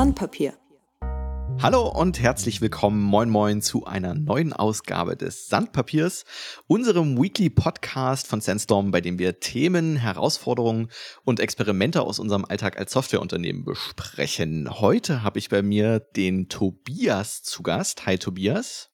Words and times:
Sandpapier. 0.00 0.54
Hallo 1.60 1.86
und 1.86 2.22
herzlich 2.22 2.62
willkommen, 2.62 3.02
moin 3.02 3.28
moin, 3.28 3.60
zu 3.60 3.84
einer 3.84 4.14
neuen 4.14 4.54
Ausgabe 4.54 5.14
des 5.14 5.48
Sandpapiers, 5.48 6.24
unserem 6.66 7.22
Weekly 7.22 7.50
Podcast 7.50 8.26
von 8.26 8.40
Sandstorm, 8.40 8.92
bei 8.92 9.02
dem 9.02 9.18
wir 9.18 9.40
Themen, 9.40 9.96
Herausforderungen 9.96 10.88
und 11.24 11.38
Experimente 11.38 12.00
aus 12.00 12.18
unserem 12.18 12.46
Alltag 12.46 12.78
als 12.78 12.92
Softwareunternehmen 12.92 13.66
besprechen. 13.66 14.70
Heute 14.80 15.22
habe 15.22 15.38
ich 15.38 15.50
bei 15.50 15.60
mir 15.60 16.00
den 16.00 16.48
Tobias 16.48 17.42
zu 17.42 17.62
Gast. 17.62 18.06
Hi 18.06 18.16
Tobias. 18.16 18.90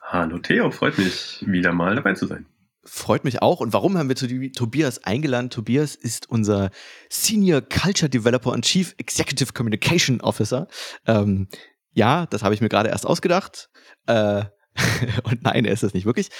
Hallo 0.00 0.38
Theo, 0.38 0.70
freut 0.70 0.96
mich 0.96 1.44
wieder 1.46 1.74
mal 1.74 1.96
dabei 1.96 2.14
zu 2.14 2.26
sein. 2.26 2.46
Freut 2.84 3.24
mich 3.24 3.42
auch. 3.42 3.60
Und 3.60 3.72
warum 3.72 3.96
haben 3.96 4.08
wir 4.08 4.52
Tobias 4.52 5.04
eingeladen? 5.04 5.50
Tobias 5.50 5.94
ist 5.94 6.28
unser 6.28 6.70
Senior 7.08 7.60
Culture 7.60 8.10
Developer 8.10 8.50
und 8.50 8.64
Chief 8.64 8.94
Executive 8.98 9.52
Communication 9.52 10.20
Officer. 10.20 10.66
Ähm, 11.06 11.46
ja, 11.92 12.26
das 12.26 12.42
habe 12.42 12.54
ich 12.54 12.60
mir 12.60 12.68
gerade 12.68 12.88
erst 12.88 13.06
ausgedacht. 13.06 13.70
Äh, 14.06 14.44
und 15.24 15.42
nein, 15.42 15.64
er 15.64 15.72
ist 15.72 15.82
es 15.84 15.94
nicht 15.94 16.06
wirklich. 16.06 16.30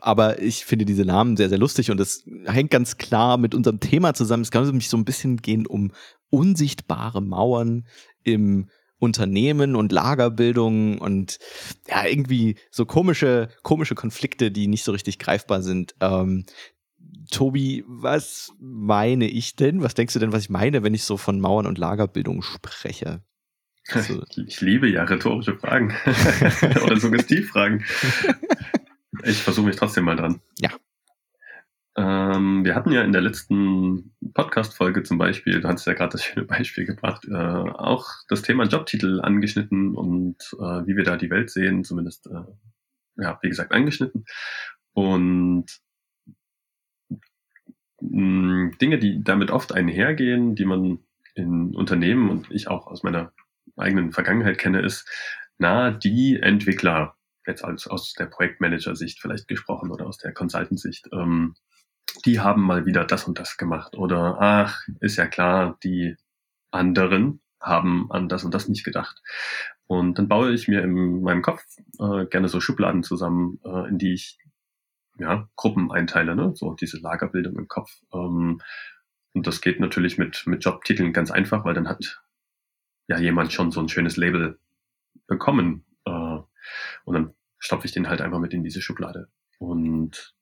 Aber 0.00 0.40
ich 0.40 0.64
finde 0.64 0.84
diese 0.84 1.04
Namen 1.04 1.36
sehr, 1.36 1.48
sehr 1.48 1.58
lustig 1.58 1.90
und 1.90 1.98
das 1.98 2.24
hängt 2.44 2.70
ganz 2.70 2.96
klar 2.96 3.36
mit 3.36 3.54
unserem 3.54 3.80
Thema 3.80 4.14
zusammen. 4.14 4.44
Es 4.44 4.50
kann 4.50 4.64
nämlich 4.64 4.88
so 4.88 4.96
ein 4.96 5.04
bisschen 5.04 5.38
gehen 5.38 5.66
um 5.66 5.92
unsichtbare 6.30 7.20
Mauern 7.20 7.86
im 8.22 8.68
Unternehmen 9.02 9.74
und 9.74 9.90
Lagerbildung 9.90 10.98
und 10.98 11.40
ja, 11.88 12.06
irgendwie 12.06 12.54
so 12.70 12.86
komische, 12.86 13.48
komische 13.64 13.96
Konflikte, 13.96 14.52
die 14.52 14.68
nicht 14.68 14.84
so 14.84 14.92
richtig 14.92 15.18
greifbar 15.18 15.60
sind. 15.60 15.96
Ähm, 16.00 16.44
Tobi, 17.28 17.82
was 17.88 18.52
meine 18.60 19.26
ich 19.26 19.56
denn? 19.56 19.82
Was 19.82 19.94
denkst 19.94 20.14
du 20.14 20.20
denn, 20.20 20.32
was 20.32 20.44
ich 20.44 20.50
meine, 20.50 20.84
wenn 20.84 20.94
ich 20.94 21.02
so 21.02 21.16
von 21.16 21.40
Mauern 21.40 21.66
und 21.66 21.78
Lagerbildung 21.78 22.42
spreche? 22.42 23.22
Also, 23.88 24.22
ich 24.46 24.60
liebe 24.60 24.88
ja 24.88 25.02
rhetorische 25.02 25.56
Fragen 25.56 25.92
oder 26.84 27.00
Suggestivfragen. 27.00 27.84
Ich 29.24 29.38
versuche 29.38 29.66
mich 29.66 29.74
trotzdem 29.74 30.04
mal 30.04 30.14
dran. 30.14 30.40
Ja. 30.60 30.70
Ähm, 31.94 32.64
wir 32.64 32.74
hatten 32.74 32.90
ja 32.90 33.02
in 33.02 33.12
der 33.12 33.20
letzten 33.20 34.14
Podcast-Folge 34.32 35.02
zum 35.02 35.18
Beispiel, 35.18 35.60
du 35.60 35.68
hast 35.68 35.86
ja 35.86 35.92
gerade 35.92 36.12
das 36.12 36.24
schöne 36.24 36.46
Beispiel 36.46 36.86
gebracht, 36.86 37.26
äh, 37.28 37.34
auch 37.34 38.06
das 38.28 38.42
Thema 38.42 38.64
Jobtitel 38.64 39.20
angeschnitten 39.20 39.94
und 39.94 40.36
äh, 40.54 40.86
wie 40.86 40.96
wir 40.96 41.04
da 41.04 41.16
die 41.16 41.30
Welt 41.30 41.50
sehen, 41.50 41.84
zumindest, 41.84 42.28
äh, 42.28 43.22
ja, 43.22 43.38
wie 43.42 43.48
gesagt, 43.48 43.72
angeschnitten. 43.72 44.24
Und 44.94 45.66
mh, 48.00 48.76
Dinge, 48.80 48.98
die 48.98 49.22
damit 49.22 49.50
oft 49.50 49.74
einhergehen, 49.74 50.54
die 50.54 50.64
man 50.64 51.00
in 51.34 51.74
Unternehmen 51.74 52.30
und 52.30 52.50
ich 52.50 52.68
auch 52.68 52.86
aus 52.86 53.02
meiner 53.02 53.32
eigenen 53.76 54.12
Vergangenheit 54.12 54.58
kenne, 54.58 54.80
ist, 54.80 55.08
na, 55.58 55.90
die 55.90 56.38
Entwickler, 56.40 57.16
jetzt 57.46 57.64
als 57.64 57.86
aus 57.86 58.14
der 58.14 58.26
Projektmanager-Sicht 58.26 59.20
vielleicht 59.20 59.48
gesprochen 59.48 59.90
oder 59.90 60.06
aus 60.06 60.18
der 60.18 60.32
Consultant-Sicht, 60.32 61.08
ähm, 61.12 61.54
die 62.24 62.40
haben 62.40 62.62
mal 62.62 62.86
wieder 62.86 63.04
das 63.04 63.24
und 63.24 63.38
das 63.38 63.56
gemacht. 63.56 63.96
Oder 63.96 64.36
ach, 64.40 64.86
ist 65.00 65.16
ja 65.16 65.26
klar, 65.26 65.78
die 65.82 66.16
anderen 66.70 67.40
haben 67.60 68.10
an 68.10 68.28
das 68.28 68.44
und 68.44 68.54
das 68.54 68.68
nicht 68.68 68.84
gedacht. 68.84 69.22
Und 69.86 70.18
dann 70.18 70.28
baue 70.28 70.52
ich 70.52 70.68
mir 70.68 70.82
in 70.82 71.22
meinem 71.22 71.42
Kopf 71.42 71.62
äh, 71.98 72.26
gerne 72.26 72.48
so 72.48 72.60
Schubladen 72.60 73.02
zusammen, 73.02 73.60
äh, 73.64 73.88
in 73.88 73.98
die 73.98 74.14
ich 74.14 74.38
ja, 75.18 75.48
Gruppen 75.56 75.92
einteile, 75.92 76.34
ne? 76.34 76.52
so 76.54 76.74
diese 76.74 76.98
Lagerbildung 76.98 77.56
im 77.56 77.68
Kopf. 77.68 77.90
Ähm, 78.12 78.60
und 79.34 79.46
das 79.46 79.60
geht 79.60 79.80
natürlich 79.80 80.18
mit, 80.18 80.46
mit 80.46 80.64
Jobtiteln 80.64 81.12
ganz 81.12 81.30
einfach, 81.30 81.64
weil 81.64 81.74
dann 81.74 81.88
hat 81.88 82.22
ja 83.08 83.18
jemand 83.18 83.52
schon 83.52 83.70
so 83.70 83.80
ein 83.80 83.88
schönes 83.88 84.16
Label 84.16 84.58
bekommen. 85.26 85.84
Äh, 86.04 86.38
und 87.04 87.14
dann 87.14 87.34
stopfe 87.58 87.86
ich 87.86 87.92
den 87.92 88.08
halt 88.08 88.20
einfach 88.20 88.38
mit 88.38 88.52
in 88.54 88.64
diese 88.64 88.80
Schublade. 88.80 89.28
Und 89.58 90.34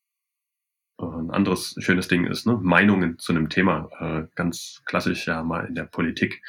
ein 1.09 1.31
anderes 1.31 1.75
schönes 1.79 2.09
Ding 2.09 2.27
ist, 2.27 2.47
ne? 2.47 2.59
Meinungen 2.61 3.19
zu 3.19 3.33
einem 3.33 3.49
Thema, 3.49 3.89
äh, 4.01 4.27
ganz 4.35 4.83
klassisch 4.85 5.27
ja 5.27 5.43
mal 5.43 5.67
in 5.67 5.75
der 5.75 5.85
Politik, 5.85 6.43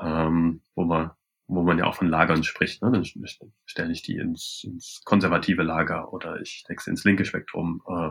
ähm, 0.00 0.62
wo 0.74 0.84
man 0.84 1.10
wo 1.50 1.62
man 1.62 1.78
ja 1.78 1.84
auch 1.84 1.96
von 1.96 2.08
Lagern 2.08 2.44
spricht. 2.44 2.80
Ne? 2.80 2.92
Dann 2.92 3.04
stelle 3.66 3.92
ich 3.92 4.02
die 4.02 4.16
ins, 4.16 4.62
ins 4.64 5.02
konservative 5.04 5.62
Lager 5.62 6.12
oder 6.12 6.40
ich 6.40 6.62
stecke 6.64 6.88
ins 6.88 7.04
linke 7.04 7.24
Spektrum. 7.24 7.82
Äh, 7.88 8.10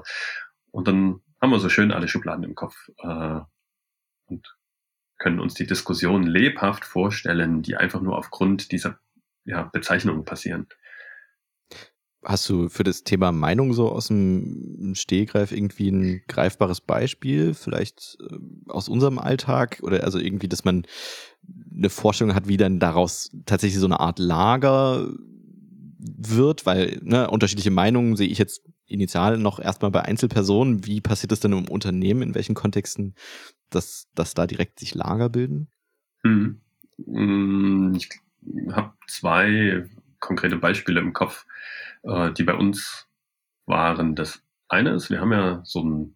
und 0.71 0.87
dann 0.87 1.21
haben 1.41 1.51
wir 1.51 1.59
so 1.59 1.69
schön 1.69 1.91
alle 1.91 2.07
Schubladen 2.07 2.43
im 2.43 2.55
Kopf 2.55 2.75
äh, 2.97 3.39
und 4.25 4.57
können 5.17 5.39
uns 5.39 5.53
die 5.53 5.67
Diskussion 5.67 6.23
lebhaft 6.23 6.85
vorstellen, 6.85 7.61
die 7.61 7.77
einfach 7.77 8.01
nur 8.01 8.17
aufgrund 8.17 8.71
dieser 8.71 8.99
ja, 9.45 9.63
Bezeichnungen 9.63 10.25
passieren. 10.25 10.67
Hast 12.23 12.49
du 12.49 12.67
für 12.67 12.83
das 12.83 13.03
Thema 13.03 13.31
Meinung 13.31 13.73
so 13.73 13.89
aus 13.89 14.07
dem 14.07 14.93
Stehgreif 14.93 15.53
irgendwie 15.53 15.89
ein 15.89 16.21
greifbares 16.27 16.81
Beispiel, 16.81 17.53
vielleicht 17.53 18.17
äh, 18.19 18.37
aus 18.67 18.89
unserem 18.89 19.19
Alltag 19.19 19.79
oder 19.83 20.03
also 20.03 20.19
irgendwie, 20.19 20.49
dass 20.49 20.65
man 20.65 20.85
eine 21.75 21.89
Vorstellung 21.89 22.35
hat, 22.35 22.47
wie 22.47 22.57
dann 22.57 22.79
daraus 22.79 23.31
tatsächlich 23.45 23.79
so 23.79 23.85
eine 23.85 24.01
Art 24.01 24.19
Lager 24.19 25.07
wird, 25.99 26.65
weil 26.65 26.99
ne, 27.03 27.29
unterschiedliche 27.29 27.71
Meinungen 27.71 28.15
sehe 28.15 28.27
ich 28.27 28.37
jetzt 28.37 28.63
initial 28.85 29.37
noch 29.37 29.59
erstmal 29.59 29.91
bei 29.91 30.01
Einzelpersonen. 30.01 30.85
Wie 30.85 31.01
passiert 31.01 31.31
das 31.31 31.39
denn 31.39 31.53
im 31.53 31.67
Unternehmen? 31.67 32.21
In 32.21 32.35
welchen 32.35 32.55
Kontexten, 32.55 33.15
dass, 33.69 34.07
dass 34.15 34.33
da 34.33 34.47
direkt 34.47 34.79
sich 34.79 34.95
Lager 34.95 35.29
bilden? 35.29 35.69
Hm. 36.23 36.59
hm 37.05 37.95
ich 37.95 38.09
habe 38.71 38.93
zwei 39.07 39.85
konkrete 40.19 40.57
Beispiele 40.57 40.99
im 40.99 41.13
Kopf 41.13 41.45
äh, 42.03 42.31
die 42.31 42.43
bei 42.43 42.55
uns 42.55 43.07
waren. 43.65 44.15
Das 44.15 44.43
eine 44.67 44.91
ist, 44.91 45.09
wir 45.09 45.19
haben 45.21 45.31
ja 45.31 45.61
so 45.63 45.83
ein, 45.83 46.15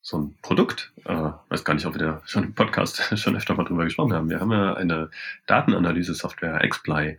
so 0.00 0.18
ein 0.18 0.38
Produkt, 0.42 0.92
äh, 1.04 1.30
weiß 1.48 1.64
gar 1.64 1.74
nicht, 1.74 1.86
ob 1.86 1.94
wir 1.94 2.06
da 2.06 2.22
schon 2.24 2.44
im 2.44 2.54
Podcast 2.54 3.02
schon 3.18 3.36
öfter 3.36 3.54
mal 3.54 3.64
drüber 3.64 3.84
gesprochen 3.84 4.12
haben. 4.12 4.30
Wir 4.30 4.40
haben 4.40 4.52
ja 4.52 4.74
eine 4.74 5.10
Datenanalyse-Software, 5.46 6.66
XPly, 6.68 7.18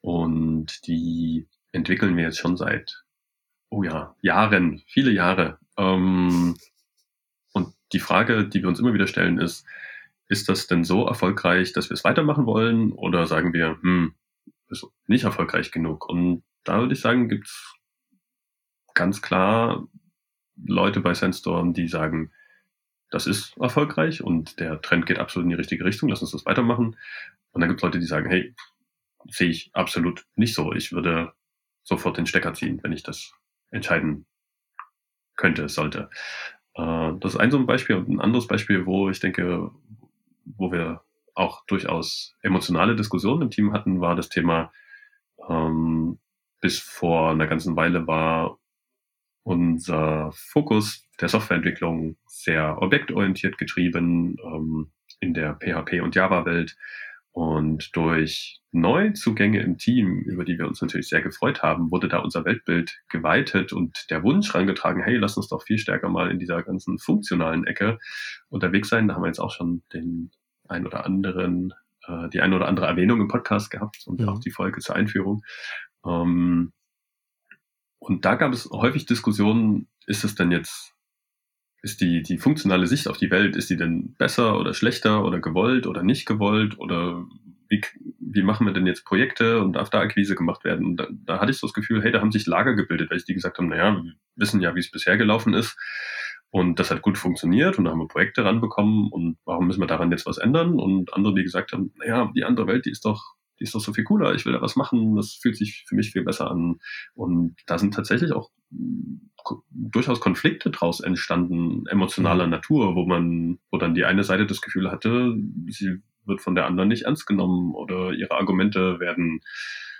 und 0.00 0.86
die 0.86 1.46
entwickeln 1.72 2.16
wir 2.16 2.24
jetzt 2.24 2.38
schon 2.38 2.56
seit, 2.56 3.04
oh 3.70 3.82
ja, 3.82 4.16
Jahren, 4.20 4.82
viele 4.86 5.12
Jahre. 5.12 5.58
Ähm, 5.76 6.56
und 7.52 7.74
die 7.92 8.00
Frage, 8.00 8.48
die 8.48 8.62
wir 8.62 8.68
uns 8.68 8.80
immer 8.80 8.94
wieder 8.94 9.06
stellen, 9.06 9.38
ist, 9.38 9.64
ist 10.28 10.48
das 10.48 10.66
denn 10.66 10.82
so 10.84 11.06
erfolgreich, 11.06 11.72
dass 11.72 11.90
wir 11.90 11.94
es 11.94 12.04
weitermachen 12.04 12.46
wollen? 12.46 12.92
Oder 12.92 13.26
sagen 13.26 13.52
wir, 13.52 13.78
hm, 13.82 14.14
ist 14.72 14.86
nicht 15.06 15.24
erfolgreich 15.24 15.70
genug? 15.70 16.08
Und 16.08 16.42
da 16.64 16.80
würde 16.80 16.94
ich 16.94 17.00
sagen, 17.00 17.28
gibt's 17.28 17.74
ganz 18.94 19.22
klar 19.22 19.86
Leute 20.56 21.00
bei 21.00 21.14
Sandstorm, 21.14 21.72
die 21.72 21.88
sagen, 21.88 22.32
das 23.10 23.26
ist 23.26 23.56
erfolgreich 23.58 24.22
und 24.22 24.58
der 24.58 24.80
Trend 24.80 25.06
geht 25.06 25.18
absolut 25.18 25.44
in 25.44 25.50
die 25.50 25.56
richtige 25.56 25.84
Richtung, 25.84 26.08
lass 26.08 26.22
uns 26.22 26.32
das 26.32 26.46
weitermachen. 26.46 26.96
Und 27.52 27.60
dann 27.60 27.68
gibt 27.68 27.80
es 27.80 27.82
Leute, 27.82 27.98
die 27.98 28.06
sagen, 28.06 28.30
hey, 28.30 28.54
sehe 29.28 29.50
ich 29.50 29.70
absolut 29.74 30.24
nicht 30.34 30.54
so. 30.54 30.72
Ich 30.72 30.92
würde 30.92 31.32
sofort 31.82 32.16
den 32.16 32.26
Stecker 32.26 32.54
ziehen, 32.54 32.82
wenn 32.82 32.92
ich 32.92 33.02
das 33.02 33.32
entscheiden 33.70 34.26
könnte, 35.36 35.68
sollte. 35.68 36.08
Äh, 36.74 37.12
das 37.20 37.34
ist 37.34 37.40
ein 37.40 37.50
so 37.50 37.58
ein 37.58 37.66
Beispiel. 37.66 37.96
Und 37.96 38.08
ein 38.08 38.20
anderes 38.20 38.46
Beispiel, 38.46 38.86
wo 38.86 39.10
ich 39.10 39.20
denke, 39.20 39.70
wo 40.44 40.72
wir 40.72 41.02
auch 41.34 41.64
durchaus 41.66 42.34
emotionale 42.42 42.96
Diskussionen 42.96 43.42
im 43.42 43.50
Team 43.50 43.72
hatten, 43.72 44.00
war 44.00 44.16
das 44.16 44.28
Thema 44.28 44.72
ähm, 45.48 46.18
bis 46.60 46.78
vor 46.78 47.30
einer 47.30 47.46
ganzen 47.46 47.76
Weile 47.76 48.06
war 48.06 48.58
unser 49.44 50.30
Fokus 50.32 51.08
der 51.20 51.28
Softwareentwicklung 51.28 52.16
sehr 52.26 52.80
objektorientiert 52.80 53.58
getrieben 53.58 54.36
ähm, 54.44 54.92
in 55.20 55.34
der 55.34 55.54
PHP 55.54 56.00
und 56.00 56.14
Java-Welt. 56.14 56.76
Und 57.32 57.96
durch 57.96 58.60
Neuzugänge 58.72 59.60
im 59.62 59.78
Team, 59.78 60.20
über 60.26 60.44
die 60.44 60.58
wir 60.58 60.68
uns 60.68 60.82
natürlich 60.82 61.08
sehr 61.08 61.22
gefreut 61.22 61.62
haben, 61.62 61.90
wurde 61.90 62.08
da 62.08 62.18
unser 62.18 62.44
Weltbild 62.44 63.00
geweitet 63.08 63.72
und 63.72 64.06
der 64.10 64.22
Wunsch 64.22 64.54
rangetragen, 64.54 65.02
hey, 65.02 65.16
lass 65.16 65.36
uns 65.36 65.48
doch 65.48 65.62
viel 65.62 65.78
stärker 65.78 66.10
mal 66.10 66.30
in 66.30 66.38
dieser 66.38 66.62
ganzen 66.62 66.98
funktionalen 66.98 67.66
Ecke 67.66 67.98
unterwegs 68.50 68.90
sein. 68.90 69.08
Da 69.08 69.14
haben 69.14 69.22
wir 69.22 69.28
jetzt 69.28 69.40
auch 69.40 69.50
schon 69.50 69.82
den 69.94 70.30
ein 70.72 70.86
oder 70.86 71.04
anderen, 71.04 71.72
äh, 72.06 72.28
die 72.30 72.40
ein 72.40 72.52
oder 72.52 72.68
andere 72.68 72.86
Erwähnung 72.86 73.20
im 73.20 73.28
Podcast 73.28 73.70
gehabt 73.70 74.02
und 74.06 74.20
ja. 74.20 74.28
auch 74.28 74.40
die 74.40 74.50
Folge 74.50 74.80
zur 74.80 74.96
Einführung. 74.96 75.44
Ähm, 76.04 76.72
und 77.98 78.24
da 78.24 78.34
gab 78.34 78.52
es 78.52 78.68
häufig 78.70 79.06
Diskussionen, 79.06 79.88
ist 80.06 80.24
es 80.24 80.34
denn 80.34 80.50
jetzt, 80.50 80.94
ist 81.82 82.00
die, 82.00 82.22
die 82.22 82.38
funktionale 82.38 82.86
Sicht 82.86 83.06
auf 83.08 83.16
die 83.16 83.30
Welt, 83.30 83.54
ist 83.54 83.70
die 83.70 83.76
denn 83.76 84.14
besser 84.18 84.58
oder 84.58 84.74
schlechter 84.74 85.24
oder 85.24 85.38
gewollt 85.40 85.86
oder 85.86 86.02
nicht 86.02 86.26
gewollt 86.26 86.78
oder 86.78 87.24
wie, 87.68 87.80
wie 88.20 88.42
machen 88.42 88.66
wir 88.66 88.74
denn 88.74 88.86
jetzt 88.86 89.04
Projekte 89.04 89.60
und 89.62 89.74
darf 89.74 89.88
da 89.88 90.00
Akquise 90.00 90.34
gemacht 90.34 90.64
werden? 90.64 90.84
Und 90.84 90.96
da, 90.96 91.06
da 91.10 91.40
hatte 91.40 91.52
ich 91.52 91.58
so 91.58 91.66
das 91.66 91.74
Gefühl, 91.74 92.02
hey, 92.02 92.12
da 92.12 92.20
haben 92.20 92.32
sich 92.32 92.46
Lager 92.46 92.74
gebildet, 92.74 93.10
weil 93.10 93.16
ich 93.16 93.24
die 93.24 93.34
gesagt 93.34 93.58
haben, 93.58 93.68
naja, 93.68 93.94
wir 93.94 94.12
wissen 94.36 94.60
ja, 94.60 94.74
wie 94.74 94.80
es 94.80 94.90
bisher 94.90 95.16
gelaufen 95.16 95.54
ist. 95.54 95.78
Und 96.52 96.78
das 96.78 96.90
hat 96.90 97.00
gut 97.00 97.16
funktioniert 97.16 97.78
und 97.78 97.86
da 97.86 97.92
haben 97.92 97.98
wir 97.98 98.08
Projekte 98.08 98.44
ranbekommen 98.44 99.10
und 99.10 99.38
warum 99.46 99.66
müssen 99.66 99.80
wir 99.80 99.86
daran 99.86 100.10
jetzt 100.10 100.26
was 100.26 100.36
ändern? 100.36 100.78
Und 100.78 101.14
andere, 101.14 101.34
die 101.34 101.44
gesagt 101.44 101.72
haben, 101.72 101.94
naja, 101.96 102.30
die 102.36 102.44
andere 102.44 102.66
Welt, 102.66 102.84
die 102.84 102.90
ist 102.90 103.06
doch, 103.06 103.36
die 103.58 103.64
ist 103.64 103.74
doch 103.74 103.80
so 103.80 103.94
viel 103.94 104.04
cooler, 104.04 104.34
ich 104.34 104.44
will 104.44 104.52
da 104.52 104.60
was 104.60 104.76
machen, 104.76 105.16
das 105.16 105.32
fühlt 105.32 105.56
sich 105.56 105.86
für 105.88 105.94
mich 105.94 106.10
viel 106.10 106.24
besser 106.24 106.50
an. 106.50 106.78
Und 107.14 107.56
da 107.66 107.78
sind 107.78 107.94
tatsächlich 107.94 108.32
auch 108.32 108.50
durchaus 109.70 110.20
Konflikte 110.20 110.70
draus 110.70 111.00
entstanden, 111.00 111.86
emotionaler 111.86 112.44
mhm. 112.44 112.50
Natur, 112.50 112.96
wo 112.96 113.06
man, 113.06 113.58
wo 113.70 113.78
dann 113.78 113.94
die 113.94 114.04
eine 114.04 114.22
Seite 114.22 114.44
das 114.44 114.60
Gefühl 114.60 114.90
hatte, 114.90 115.34
sie 115.68 116.02
wird 116.26 116.42
von 116.42 116.54
der 116.54 116.66
anderen 116.66 116.90
nicht 116.90 117.04
ernst 117.04 117.26
genommen 117.26 117.74
oder 117.74 118.12
ihre 118.12 118.34
Argumente 118.34 119.00
werden 119.00 119.40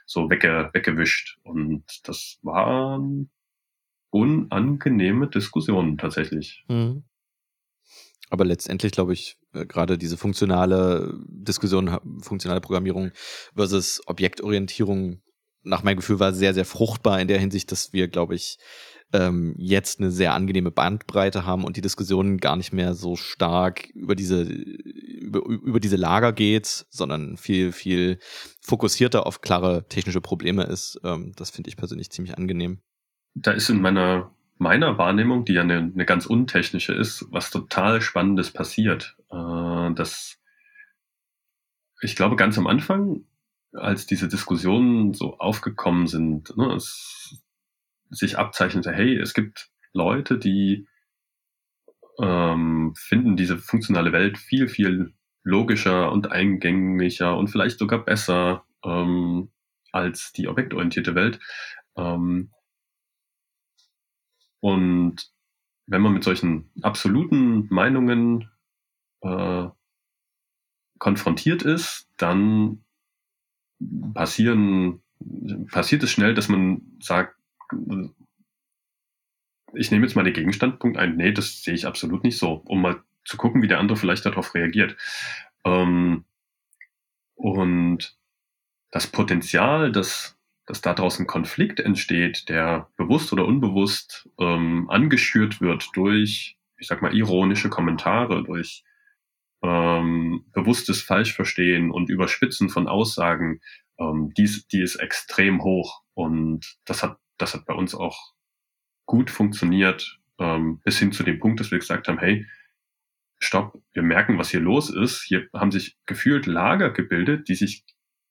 so 0.05 0.29
wegge, 0.29 0.69
weggewischt. 0.75 1.39
Und 1.45 1.85
das 2.05 2.39
waren 2.43 3.31
unangenehme 4.13 5.27
Diskussionen 5.27 5.99
tatsächlich. 5.99 6.65
Mhm. 6.69 7.05
Aber 8.31 8.45
letztendlich 8.45 8.93
glaube 8.93 9.13
ich, 9.15 9.37
äh, 9.53 9.67
gerade 9.67 9.99
diese 9.99 10.17
funktionale 10.17 11.19
Diskussion, 11.27 11.99
funktionale 12.23 12.61
Programmierung 12.61 13.11
versus 13.55 14.01
Objektorientierung, 14.07 15.21
nach 15.65 15.83
meinem 15.83 15.99
Gefühl 15.99 16.19
war 16.19 16.33
sehr, 16.33 16.55
sehr 16.55 16.65
fruchtbar 16.65 17.21
in 17.21 17.29
der 17.29 17.39
Hinsicht, 17.39 17.71
dass 17.71 17.93
wir, 17.93 18.09
glaube 18.09 18.35
ich, 18.35 18.59
ähm, 19.13 19.55
jetzt 19.59 20.01
eine 20.01 20.11
sehr 20.11 20.35
angenehme 20.35 20.71
Bandbreite 20.71 21.45
haben 21.45 21.65
und 21.65 21.77
die 21.77 21.83
Diskussion 21.83 22.39
gar 22.39 22.57
nicht 22.57 22.73
mehr 22.73 22.95
so 22.95 23.17
stark 23.17 23.89
über 23.91 24.15
diese, 24.15 24.43
über, 24.43 25.45
über 25.45 25.81
diese 25.81 25.97
Lager 25.97 26.33
geht, 26.33 26.87
sondern 26.91 27.37
viel, 27.37 27.73
viel 27.73 28.19
fokussierter 28.61 29.27
auf 29.27 29.41
klare 29.41 29.87
technische 29.89 30.21
Probleme 30.21 30.65
ist. 30.65 30.99
Ähm, 31.05 31.33
das 31.37 31.51
finde 31.51 31.69
ich 31.69 31.77
persönlich 31.77 32.11
ziemlich 32.11 32.37
angenehm. 32.37 32.81
Da 33.35 33.53
ist 33.53 33.69
in 33.71 33.81
meiner, 33.81 34.35
meiner 34.59 34.99
Wahrnehmung, 34.99 35.45
die 35.45 35.55
ja 35.55 35.63
eine, 35.63 35.79
eine 35.79 36.05
ganz 36.05 36.27
untechnische 36.27 36.93
ist, 36.93 37.27
was 37.31 37.51
total 37.51 38.01
Spannendes 38.01 38.51
passiert. 38.51 39.17
Äh, 39.31 39.95
das, 39.95 40.39
ich 42.01 42.17
glaube, 42.17 42.37
ganz 42.37 42.59
am 42.59 42.67
Anfang, 42.67 43.25
als 43.73 44.07
diese 44.07 44.29
Diskussionen 44.29 45.15
so 45.15 45.39
aufgekommen 45.39 46.07
sind, 46.07 46.57
ne, 46.57 46.75
es 46.75 47.43
sich 48.11 48.39
abzeichnete, 48.39 48.93
hey, 48.93 49.17
es 49.19 49.33
gibt 49.33 49.71
Leute, 49.95 50.39
die 50.39 50.87
ähm, 52.19 52.95
finden 52.97 53.37
diese 53.37 53.59
funktionale 53.59 54.13
Welt 54.13 54.39
viel, 54.39 54.69
viel 54.69 55.15
logischer 55.43 56.13
und 56.13 56.31
eingänglicher 56.31 57.37
und 57.37 57.49
vielleicht 57.49 57.79
sogar 57.79 58.05
besser 58.05 58.65
ähm, 58.85 59.51
als 59.91 60.33
die 60.33 60.49
objektorientierte 60.49 61.15
Welt. 61.15 61.41
Ähm, 61.97 62.51
und 64.63 65.29
wenn 65.87 66.01
man 66.01 66.15
mit 66.15 66.23
solchen 66.23 66.71
absoluten 66.83 67.67
Meinungen 67.69 68.49
äh, 69.21 69.67
konfrontiert 70.99 71.63
ist, 71.63 72.09
dann 72.17 72.85
passieren, 74.15 75.03
passiert 75.69 76.05
es 76.05 76.13
schnell, 76.13 76.35
dass 76.35 76.49
man 76.49 76.81
sagt, 77.01 77.37
ich 79.75 79.91
nehme 79.91 80.07
jetzt 80.07 80.15
mal 80.15 80.23
den 80.23 80.33
Gegenstandpunkt 80.33 80.97
ein, 80.97 81.17
nee, 81.17 81.33
das 81.33 81.65
sehe 81.65 81.75
ich 81.75 81.85
absolut 81.85 82.23
nicht 82.23 82.39
so, 82.39 82.63
um 82.65 82.83
mal 82.83 83.03
zu 83.25 83.37
gucken, 83.37 83.63
wie 83.63 83.69
der 83.69 83.81
andere 83.81 83.97
vielleicht 83.97 84.25
darauf 84.25 84.55
reagiert. 84.55 84.97
Ähm, 85.65 86.25
und 87.35 88.17
das 88.93 89.09
Potenzial, 89.09 89.91
dass, 89.91 90.39
dass 90.67 90.81
daraus 90.81 91.19
ein 91.19 91.27
Konflikt 91.27 91.81
entsteht, 91.81 92.49
der 92.49 92.89
bewusst 92.97 93.33
oder 93.33 93.47
unbewusst 93.47 94.29
ähm, 94.39 94.89
angeschürt 94.91 95.61
wird 95.61 95.91
durch, 95.95 96.57
ich 96.79 96.87
sag 96.87 97.03
mal, 97.03 97.15
ironische 97.15 97.69
Kommentare, 97.69 98.45
durch 98.45 98.85
ähm, 99.63 100.45
bewusstes 100.53 101.03
Falschverstehen 101.03 101.91
und 101.91 102.09
Überspitzen 102.09 102.69
von 102.69 102.89
Aussagen, 102.89 103.61
ähm, 103.99 104.33
die, 104.37 104.45
ist, 104.45 104.73
die 104.73 104.83
ist 104.83 104.97
extrem 104.97 105.63
hoch. 105.63 106.03
Und 106.15 106.77
das 106.85 107.03
hat 107.03 107.19
das 107.43 107.55
hat 107.55 107.67
bei 107.67 107.75
uns 107.75 107.95
auch 107.95 108.33
gut 109.05 109.31
funktioniert, 109.31 110.19
ähm, 110.39 110.81
bis 110.85 110.99
hin 110.99 111.13
zu 111.13 111.25
dem 111.25 111.39
Punkt, 111.39 111.61
dass 111.61 111.71
wir 111.71 111.79
gesagt 111.79 112.09
haben, 112.09 112.19
hey, 112.19 112.47
stopp, 113.39 113.83
wir 113.93 114.03
merken, 114.03 114.39
was 114.39 114.51
hier 114.51 114.61
los 114.61 114.91
ist. 114.91 115.23
Hier 115.23 115.49
haben 115.53 115.73
sich 115.73 115.99
gefühlt 116.07 116.47
Lager 116.47 116.91
gebildet, 116.91 117.49
die 117.49 117.57
sich 117.57 117.85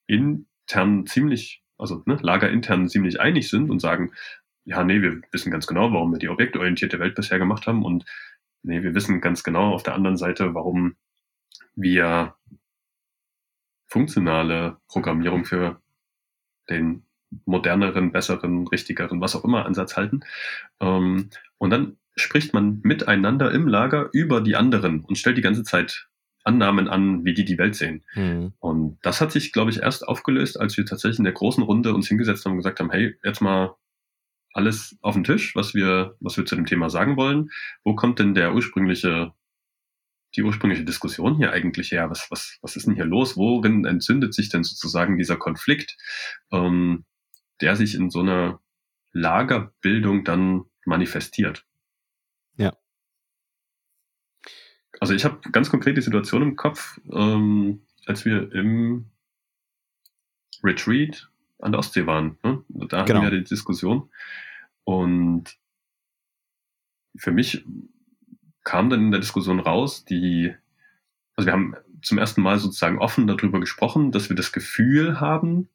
intern 0.08 1.06
ziemlich, 1.06 1.61
also 1.82 2.04
ne, 2.06 2.18
Lager 2.22 2.50
intern 2.50 2.88
ziemlich 2.90 3.20
einig 3.20 3.50
sind 3.50 3.70
und 3.70 3.80
sagen, 3.80 4.14
ja, 4.64 4.84
nee, 4.84 5.02
wir 5.02 5.22
wissen 5.32 5.52
ganz 5.52 5.68
genau, 5.68 5.92
warum 5.92 6.12
wir 6.12 6.20
die 6.20 6.30
objektorientierte 6.30 7.00
Welt 7.00 7.16
bisher 7.16 7.40
gemacht 7.40 7.68
haben 7.68 7.84
und 7.84 8.06
nee, 8.64 8.84
wir 8.84 8.94
wissen 8.94 9.22
ganz 9.22 9.44
genau 9.44 9.74
auf 9.74 9.84
der 9.84 9.96
anderen 9.96 10.18
Seite, 10.18 10.54
warum 10.54 10.96
wir 11.76 12.36
funktionale 13.88 14.78
Programmierung 14.88 15.46
für 15.46 15.82
den 16.70 17.06
moderneren, 17.46 18.12
besseren, 18.12 18.68
richtigeren, 18.68 19.20
was 19.22 19.36
auch 19.36 19.44
immer 19.44 19.66
Ansatz 19.66 19.98
halten. 19.98 20.22
Ähm, 20.80 21.30
und 21.58 21.70
dann 21.70 21.98
spricht 22.16 22.54
man 22.54 22.82
miteinander 22.84 23.52
im 23.52 23.68
Lager 23.68 24.10
über 24.14 24.42
die 24.42 24.56
anderen 24.56 25.04
und 25.04 25.18
stellt 25.18 25.38
die 25.38 25.42
ganze 25.42 25.64
Zeit 25.64 26.10
Annahmen 26.44 26.88
an, 26.88 27.24
wie 27.26 27.34
die 27.34 27.46
die 27.46 27.58
Welt 27.58 27.76
sehen. 27.76 28.04
Mhm. 28.16 28.54
Und 28.60 28.98
das 29.02 29.22
hat 29.22 29.32
sich, 29.32 29.52
glaube 29.52 29.72
ich, 29.72 29.82
erst 29.82 30.08
aufgelöst, 30.08 30.60
als 30.60 30.78
wir 30.78 30.86
tatsächlich 30.86 31.20
in 31.20 31.26
der 31.26 31.34
großen 31.34 31.64
Runde 31.64 31.94
uns 31.94 32.08
hingesetzt 32.08 32.46
haben 32.46 32.54
und 32.54 32.58
gesagt 32.58 32.80
haben, 32.80 32.92
hey, 32.92 33.16
jetzt 33.24 33.42
mal 33.42 33.76
alles 34.54 34.98
auf 35.02 35.14
den 35.14 35.24
Tisch, 35.24 35.56
was 35.56 35.74
wir, 35.74 36.16
was 36.20 36.38
wir 36.38 36.46
zu 36.46 36.56
dem 36.56 36.66
Thema 36.66 36.90
sagen 36.90 37.16
wollen. 37.16 37.50
Wo 37.84 37.96
kommt 37.96 38.20
denn 38.20 38.34
der 38.34 38.54
ursprüngliche, 38.54 39.34
die 40.36 40.44
ursprüngliche 40.44 40.84
Diskussion 40.84 41.38
hier 41.38 41.52
eigentlich 41.52 41.92
her? 41.92 42.10
Was, 42.10 42.28
was, 42.30 42.58
was 42.62 42.76
ist 42.76 42.88
denn 42.88 42.96
hier 42.96 43.06
los? 43.06 43.38
Worin 43.38 43.86
entzündet 43.86 44.34
sich 44.34 44.50
denn 44.50 44.64
sozusagen 44.64 45.18
dieser 45.18 45.38
Konflikt? 45.38 45.98
Ähm, 46.52 47.06
der 47.62 47.76
sich 47.76 47.96
in 47.96 48.10
so 48.10 48.20
einer 48.20 48.60
Lagerbildung 49.14 50.24
dann 50.24 50.64
manifestiert. 50.86 51.66
Ja. 52.58 52.76
Also 55.02 55.16
ich 55.16 55.26
habe 55.26 55.40
ganz 55.52 55.72
konkrete 55.72 56.02
Situation 56.02 56.44
im 56.44 56.56
Kopf, 56.56 57.02
ähm, 57.12 57.82
als 58.06 58.24
wir 58.24 58.52
im 58.54 59.06
Retreat 60.64 61.28
an 61.58 61.72
der 61.72 61.80
Ostsee 61.80 62.06
waren. 62.06 62.38
Ne? 62.44 62.64
Da 62.70 63.04
genau. 63.04 63.22
hatten 63.22 63.32
wir 63.32 63.40
die 63.40 63.44
Diskussion. 63.44 64.12
Und 64.84 65.58
für 67.18 67.32
mich 67.32 67.66
kam 68.64 68.92
dann 68.92 69.06
in 69.06 69.12
der 69.12 69.20
Diskussion 69.20 69.60
raus, 69.60 70.06
die, 70.06 70.54
also 71.36 71.48
wir 71.48 71.54
haben 71.54 71.76
zum 72.04 72.20
ersten 72.20 72.44
Mal 72.44 72.60
sozusagen 72.60 73.00
offen 73.00 73.26
darüber 73.26 73.60
gesprochen, 73.60 74.12
dass 74.12 74.30
wir 74.30 74.36
das 74.36 74.52
Gefühl 74.52 75.20
haben, 75.20 75.68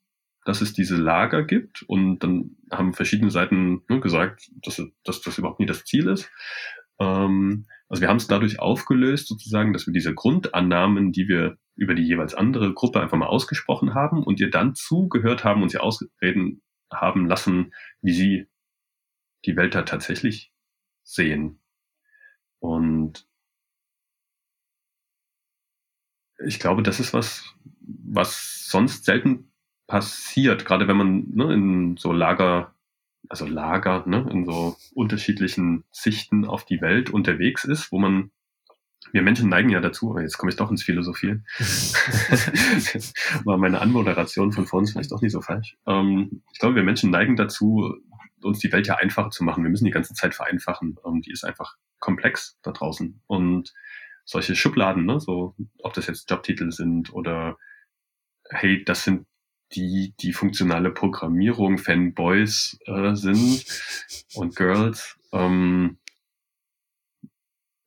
dass 0.44 0.60
es 0.60 0.72
diese 0.72 0.96
Lager 0.96 1.42
gibt 1.42 1.82
und 1.82 2.20
dann 2.20 2.56
haben 2.70 2.94
verschiedene 2.94 3.32
Seiten 3.32 3.82
ne, 3.88 3.98
gesagt, 3.98 4.52
dass, 4.62 4.80
dass 5.02 5.20
das 5.20 5.38
überhaupt 5.38 5.58
nie 5.58 5.66
das 5.66 5.84
Ziel 5.84 6.06
ist. 6.06 6.30
Ähm, 7.00 7.66
also 7.88 8.00
wir 8.00 8.08
haben 8.08 8.16
es 8.16 8.26
dadurch 8.26 8.58
aufgelöst, 8.58 9.28
sozusagen, 9.28 9.72
dass 9.72 9.86
wir 9.86 9.92
diese 9.92 10.14
Grundannahmen, 10.14 11.12
die 11.12 11.28
wir 11.28 11.58
über 11.76 11.94
die 11.94 12.02
jeweils 12.02 12.34
andere 12.34 12.72
Gruppe 12.72 13.00
einfach 13.00 13.16
mal 13.16 13.26
ausgesprochen 13.26 13.94
haben 13.94 14.22
und 14.24 14.40
ihr 14.40 14.50
dann 14.50 14.74
zugehört 14.74 15.44
haben 15.44 15.62
und 15.62 15.70
sie 15.70 15.78
ausreden 15.78 16.62
haben 16.92 17.26
lassen, 17.26 17.72
wie 18.00 18.12
sie 18.12 18.46
die 19.44 19.56
Welt 19.56 19.74
da 19.74 19.82
tatsächlich 19.82 20.52
sehen. 21.04 21.60
Und 22.58 23.28
ich 26.44 26.58
glaube, 26.58 26.82
das 26.82 27.00
ist 27.00 27.14
was, 27.14 27.54
was 27.80 28.66
sonst 28.68 29.04
selten 29.04 29.52
passiert, 29.86 30.64
gerade 30.64 30.88
wenn 30.88 30.96
man 30.96 31.26
ne, 31.30 31.52
in 31.54 31.96
so 31.96 32.12
Lager, 32.12 32.74
also 33.28 33.46
Lager, 33.46 34.04
ne, 34.06 34.26
in 34.30 34.44
so 34.44 34.76
unterschiedlichen 34.94 35.84
Sichten 35.90 36.44
auf 36.44 36.64
die 36.64 36.80
Welt 36.80 37.10
unterwegs 37.10 37.64
ist, 37.64 37.92
wo 37.92 37.98
man 37.98 38.30
wir 39.12 39.22
Menschen 39.22 39.48
neigen 39.48 39.70
ja 39.70 39.80
dazu, 39.80 40.18
jetzt 40.18 40.36
komme 40.36 40.50
ich 40.50 40.56
doch 40.56 40.70
ins 40.70 40.82
Philosophieren. 40.82 41.46
War 43.44 43.56
meine 43.56 43.80
Anmoderation 43.80 44.52
von 44.52 44.66
vorhin 44.66 44.88
vielleicht 44.88 45.12
doch 45.12 45.22
nicht 45.22 45.32
so 45.32 45.40
falsch. 45.40 45.76
Ähm, 45.86 46.42
ich 46.52 46.58
glaube, 46.58 46.74
wir 46.74 46.82
Menschen 46.82 47.10
neigen 47.10 47.36
dazu, 47.36 47.94
uns 48.42 48.58
die 48.58 48.72
Welt 48.72 48.86
ja 48.86 48.96
einfacher 48.96 49.30
zu 49.30 49.44
machen. 49.44 49.62
Wir 49.62 49.70
müssen 49.70 49.84
die 49.84 49.90
ganze 49.90 50.14
Zeit 50.14 50.34
vereinfachen. 50.34 50.96
Ähm, 51.06 51.22
die 51.22 51.30
ist 51.30 51.44
einfach 51.44 51.76
komplex 51.98 52.58
da 52.62 52.72
draußen. 52.72 53.20
Und 53.26 53.72
solche 54.24 54.56
Schubladen, 54.56 55.06
ne, 55.06 55.20
so, 55.20 55.54
ob 55.82 55.94
das 55.94 56.08
jetzt 56.08 56.30
Jobtitel 56.30 56.72
sind 56.72 57.12
oder 57.12 57.56
hey, 58.50 58.84
das 58.84 59.04
sind 59.04 59.26
die 59.72 60.14
die 60.20 60.32
funktionale 60.32 60.90
Programmierung 60.90 61.78
Fanboys 61.78 62.78
äh, 62.86 63.14
sind 63.14 63.64
und 64.34 64.56
Girls. 64.56 65.18
Ähm, 65.32 65.98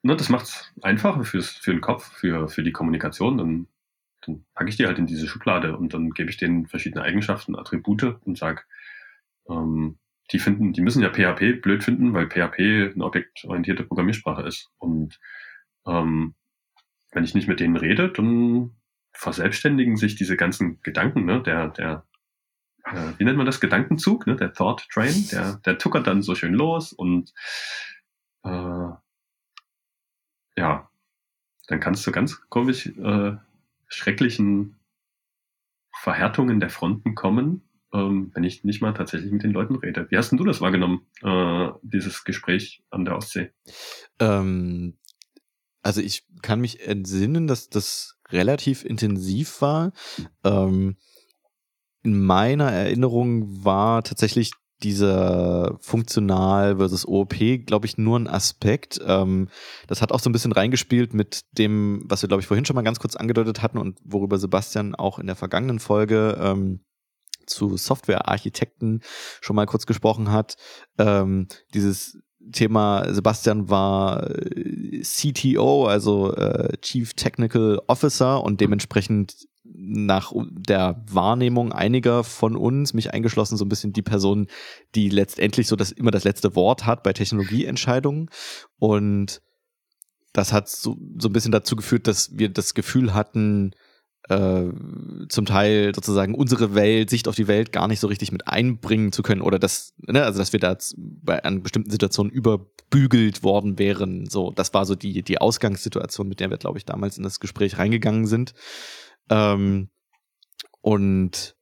ne, 0.04 0.16
das 0.16 0.30
macht's 0.30 0.72
einfacher 0.82 1.24
fürs, 1.24 1.50
für 1.50 1.72
den 1.72 1.82
Kopf, 1.82 2.12
für, 2.14 2.50
für 2.50 2.64
die 2.64 2.72
Kommunikation. 2.72 3.38
Dann, 3.38 3.68
dann 4.22 4.46
packe 4.54 4.70
ich 4.70 4.78
die 4.78 4.86
halt 4.86 5.00
in 5.00 5.08
diese 5.08 5.28
Schublade 5.28 5.78
und 5.78 5.94
dann 5.94 6.12
gebe 6.12 6.30
ich 6.30 6.38
denen 6.38 6.68
verschiedene 6.68 7.04
Eigenschaften, 7.04 7.56
Attribute 7.56 8.20
und 8.26 8.38
sag, 8.38 8.68
ähm, 9.50 9.98
die 10.32 10.40
finden, 10.40 10.74
die 10.74 10.82
müssen 10.82 11.02
ja 11.02 11.12
PHP 11.12 11.62
blöd 11.62 11.84
finden, 11.84 12.14
weil 12.14 12.30
PHP 12.30 12.94
eine 12.94 13.04
objektorientierte 13.04 13.84
Programmiersprache 13.84 14.44
ist. 14.44 14.70
Und 14.78 15.20
ähm, 15.88 16.36
wenn 17.12 17.24
ich 17.24 17.34
nicht 17.34 17.48
mit 17.48 17.60
denen 17.60 17.78
rede, 17.78 18.10
dann 18.10 18.79
verselbstständigen 19.14 19.98
sich 19.98 20.16
diese 20.16 20.38
ganzen 20.38 20.82
Gedanken, 20.82 21.26
ne? 21.26 21.42
Der, 21.44 21.70
der, 21.70 22.06
äh, 22.86 23.14
wie 23.18 23.24
nennt 23.24 23.38
man 23.38 23.46
das? 23.46 23.60
Gedankenzug, 23.60 24.28
ne? 24.28 24.36
Der 24.36 24.54
Thought 24.54 24.88
Train, 24.92 25.28
der, 25.32 25.56
der 25.66 25.78
tuckert 25.78 26.08
dann 26.08 26.22
so 26.22 26.36
schön 26.36 26.54
los 26.54 26.94
und 26.94 27.34
äh, 28.44 28.90
ja, 30.58 30.90
dann 31.68 31.80
kannst 31.80 32.06
du 32.06 32.12
ganz 32.12 32.42
komisch 32.50 32.88
äh, 32.88 33.36
schrecklichen 33.88 34.80
Verhärtungen 36.02 36.60
der 36.60 36.70
Fronten 36.70 37.16
kommen, 37.16 37.64
ähm, 37.94 38.32
wenn 38.34 38.44
ich 38.44 38.64
nicht 38.64 38.82
mal 38.82 38.94
tatsächlich 38.94 39.32
mit 39.32 39.44
den 39.44 39.52
Leuten 39.52 39.76
rede. 39.76 40.08
Wie 40.10 40.18
hast 40.18 40.32
denn 40.32 40.38
du 40.38 40.46
das 40.46 40.62
wahrgenommen, 40.62 41.06
äh, 41.22 41.70
dieses 41.82 42.24
Gespräch 42.24 42.84
an 42.90 43.06
der 43.06 43.16
Ostsee? 43.16 43.52
Ähm, 44.20 44.98
also 45.90 46.02
ich 46.02 46.28
kann 46.44 46.62
mich 46.62 46.88
entsinnen, 46.88 47.48
dass 47.48 47.68
das 47.68 48.20
relativ 48.30 48.86
intensiv 48.86 49.60
war. 49.60 49.92
Ähm, 50.44 50.98
in 52.04 52.24
meiner 52.24 52.72
Erinnerung 52.72 53.66
war 53.66 54.04
tatsächlich 54.04 54.52
dieser 54.84 55.80
funktional 55.82 56.78
versus 56.78 57.08
OOP, 57.08 57.66
glaube 57.66 57.88
ich, 57.88 57.98
nur 57.98 58.20
ein 58.20 58.28
Aspekt. 58.28 59.00
Ähm, 59.04 59.50
das 59.88 60.04
hat 60.04 60.12
auch 60.12 60.20
so 60.20 60.30
ein 60.30 60.32
bisschen 60.32 60.52
reingespielt 60.52 61.16
mit 61.16 61.42
dem, 61.58 62.04
was 62.06 62.22
wir, 62.22 62.28
glaube 62.28 62.42
ich, 62.42 62.48
vorhin 62.48 62.66
schon 62.66 62.76
mal 62.76 62.84
ganz 62.84 63.00
kurz 63.00 63.16
angedeutet 63.16 63.64
hatten 63.64 63.80
und 63.80 63.98
worüber 64.04 64.38
Sebastian 64.38 64.94
auch 64.94 65.18
in 65.18 65.26
der 65.26 65.36
vergangenen 65.36 65.80
Folge 65.80 66.38
ähm, 66.40 66.82
zu 67.48 67.78
Softwarearchitekten 67.78 69.02
schon 69.42 69.56
mal 69.56 69.66
kurz 69.66 69.88
gesprochen 69.88 70.32
hat. 70.32 70.56
Ähm, 71.00 71.48
dieses 71.74 72.20
Thema, 72.52 73.06
Sebastian 73.14 73.70
war 73.70 74.30
äh, 74.30 75.02
CTO, 75.02 75.86
also 75.86 76.34
äh, 76.34 76.78
Chief 76.82 77.14
Technical 77.14 77.82
Officer 77.88 78.44
und 78.44 78.62
dementsprechend 78.62 79.48
nach 79.64 80.32
der 80.52 81.02
Wahrnehmung 81.10 81.72
einiger 81.72 82.24
von 82.24 82.56
uns, 82.56 82.94
mich 82.94 83.14
eingeschlossen, 83.14 83.58
so 83.58 83.66
ein 83.66 83.70
bisschen 83.70 83.94
die 83.94 84.02
Person, 84.02 84.48
die 84.96 85.10
letztendlich 85.10 85.68
so 85.68 85.76
das 85.76 85.92
immer 85.92 86.12
das 86.12 86.24
letzte 86.24 86.56
Wort 86.56 86.86
hat 86.86 87.04
bei 87.04 87.14
Technologieentscheidungen. 87.14 88.30
Und 88.78 89.42
das 90.34 90.54
hat 90.54 90.70
so, 90.70 90.98
so 91.18 91.30
ein 91.30 91.34
bisschen 91.34 91.52
dazu 91.52 91.76
geführt, 91.76 92.08
dass 92.08 92.38
wir 92.38 92.50
das 92.50 92.74
Gefühl 92.74 93.14
hatten, 93.14 93.72
äh, 94.30 94.66
zum 95.28 95.46
Teil 95.46 95.94
sozusagen 95.94 96.36
unsere 96.36 96.76
Welt, 96.76 97.10
Sicht 97.10 97.28
auf 97.28 97.36
die 97.36 97.48
Welt 97.48 97.72
gar 97.72 97.88
nicht 97.88 98.00
so 98.00 98.08
richtig 98.08 98.32
mit 98.32 98.48
einbringen 98.48 99.12
zu 99.12 99.24
können 99.24 99.42
oder 99.42 99.60
dass, 99.60 99.94
ne, 99.98 100.24
also 100.24 100.40
dass 100.40 100.54
wir 100.54 100.60
da 100.60 100.78
bei 100.98 101.44
an 101.44 101.64
bestimmten 101.64 101.90
Situationen 101.90 102.32
überbügelt 102.32 103.44
worden 103.44 103.80
wären. 103.80 104.30
So, 104.30 104.52
das 104.52 104.74
war 104.74 104.86
so 104.86 104.96
die, 104.96 105.24
die 105.24 105.42
Ausgangssituation, 105.42 106.28
mit 106.28 106.40
der 106.40 106.50
wir, 106.52 106.58
glaube 106.58 106.78
ich, 106.78 106.86
damals 106.86 107.18
in 107.18 107.24
das 107.24 107.40
Gespräch 107.40 107.80
reingegangen 107.80 108.28
sind. 108.28 108.54
Ähm, 109.30 109.90
und 110.82 111.56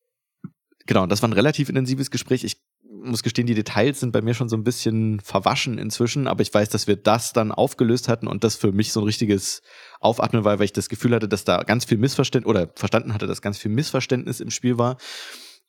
genau, 0.86 1.06
das 1.08 1.22
war 1.22 1.30
ein 1.30 1.34
relativ 1.34 1.70
intensives 1.70 2.12
Gespräch. 2.12 2.44
Ich 2.44 2.62
muss 3.04 3.24
gestehen, 3.24 3.48
die 3.48 3.54
Details 3.54 4.00
sind 4.00 4.12
bei 4.12 4.22
mir 4.22 4.34
schon 4.34 4.50
so 4.50 4.56
ein 4.56 4.64
bisschen 4.64 5.20
verwaschen 5.20 5.78
inzwischen, 5.78 6.28
aber 6.28 6.42
ich 6.42 6.54
weiß, 6.54 6.70
dass 6.70 6.88
wir 6.88 6.96
das 6.96 7.34
dann 7.34 7.52
aufgelöst 7.52 8.08
hatten 8.08 8.28
und 8.28 8.44
das 8.44 8.56
für 8.56 8.72
mich 8.72 8.92
so 8.92 9.02
ein 9.02 9.06
richtiges 9.06 9.62
Aufatmen 10.00 10.44
war, 10.44 10.60
weil 10.60 10.66
ich 10.66 10.74
das 10.74 10.90
Gefühl 10.90 11.14
hatte, 11.14 11.28
dass 11.28 11.44
da 11.44 11.64
ganz 11.64 11.86
viel 11.86 11.98
Missverständnis 11.98 12.50
oder 12.50 12.70
verstanden 12.76 13.14
hatte, 13.14 13.28
dass 13.28 13.42
ganz 13.42 13.58
viel 13.58 13.72
Missverständnis 13.72 14.40
im 14.40 14.50
Spiel 14.50 14.78
war. 14.78 14.98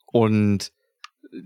Und 0.07 0.73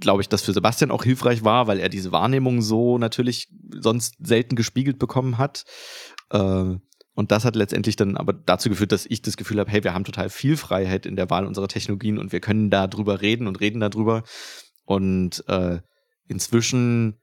glaube 0.00 0.22
ich, 0.22 0.28
das 0.28 0.42
für 0.42 0.52
Sebastian 0.52 0.90
auch 0.90 1.04
hilfreich 1.04 1.44
war, 1.44 1.66
weil 1.66 1.80
er 1.80 1.88
diese 1.88 2.12
Wahrnehmung 2.12 2.62
so 2.62 2.98
natürlich 2.98 3.48
sonst 3.70 4.14
selten 4.20 4.56
gespiegelt 4.56 4.98
bekommen 4.98 5.38
hat. 5.38 5.64
Äh, 6.30 6.76
und 7.14 7.30
das 7.30 7.44
hat 7.44 7.56
letztendlich 7.56 7.96
dann 7.96 8.16
aber 8.16 8.32
dazu 8.32 8.70
geführt, 8.70 8.92
dass 8.92 9.06
ich 9.06 9.20
das 9.20 9.36
Gefühl 9.36 9.58
habe, 9.60 9.70
hey, 9.70 9.84
wir 9.84 9.92
haben 9.92 10.04
total 10.04 10.30
viel 10.30 10.56
Freiheit 10.56 11.04
in 11.04 11.16
der 11.16 11.28
Wahl 11.28 11.46
unserer 11.46 11.68
Technologien 11.68 12.18
und 12.18 12.32
wir 12.32 12.40
können 12.40 12.70
da 12.70 12.86
drüber 12.86 13.20
reden 13.20 13.46
und 13.46 13.60
reden 13.60 13.80
darüber. 13.80 14.22
Und 14.84 15.44
äh, 15.48 15.80
inzwischen 16.28 17.20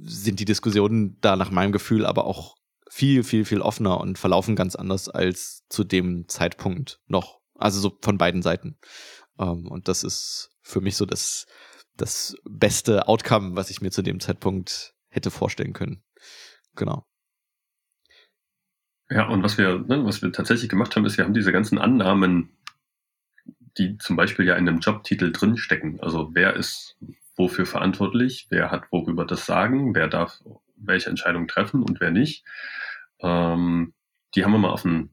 sind 0.00 0.40
die 0.40 0.44
Diskussionen 0.44 1.18
da 1.20 1.36
nach 1.36 1.50
meinem 1.50 1.72
Gefühl 1.72 2.06
aber 2.06 2.24
auch 2.24 2.56
viel, 2.88 3.24
viel, 3.24 3.44
viel 3.44 3.60
offener 3.60 4.00
und 4.00 4.18
verlaufen 4.18 4.56
ganz 4.56 4.76
anders 4.76 5.08
als 5.08 5.66
zu 5.68 5.84
dem 5.84 6.28
Zeitpunkt 6.28 7.00
noch. 7.06 7.40
Also 7.54 7.80
so 7.80 7.98
von 8.02 8.18
beiden 8.18 8.42
Seiten. 8.42 8.78
Ähm, 9.38 9.66
und 9.66 9.88
das 9.88 10.04
ist 10.04 10.50
für 10.62 10.80
mich 10.80 10.96
so 10.96 11.06
das, 11.06 11.46
das 11.96 12.36
beste 12.44 13.08
Outcome, 13.08 13.56
was 13.56 13.70
ich 13.70 13.80
mir 13.80 13.90
zu 13.90 14.02
dem 14.02 14.20
Zeitpunkt 14.20 14.94
hätte 15.08 15.30
vorstellen 15.30 15.72
können. 15.72 16.02
Genau. 16.74 17.06
Ja, 19.08 19.28
und 19.28 19.42
was 19.42 19.56
wir, 19.56 19.78
ne, 19.78 20.04
was 20.04 20.20
wir 20.22 20.32
tatsächlich 20.32 20.68
gemacht 20.68 20.96
haben, 20.96 21.06
ist, 21.06 21.16
wir 21.16 21.24
haben 21.24 21.34
diese 21.34 21.52
ganzen 21.52 21.78
Annahmen, 21.78 22.56
die 23.78 23.98
zum 23.98 24.16
Beispiel 24.16 24.46
ja 24.46 24.54
in 24.54 24.68
einem 24.68 24.80
Jobtitel 24.80 25.32
drinstecken. 25.32 26.00
Also 26.00 26.30
wer 26.34 26.54
ist 26.54 26.96
wofür 27.36 27.66
verantwortlich, 27.66 28.46
wer 28.50 28.70
hat 28.70 28.90
worüber 28.90 29.24
das 29.26 29.46
Sagen, 29.46 29.94
wer 29.94 30.08
darf 30.08 30.42
welche 30.76 31.10
Entscheidung 31.10 31.48
treffen 31.48 31.82
und 31.82 32.00
wer 32.00 32.10
nicht. 32.10 32.44
Ähm, 33.20 33.94
die 34.34 34.44
haben 34.44 34.52
wir 34.52 34.58
mal 34.58 34.70
auf 34.70 34.82
den 34.82 35.10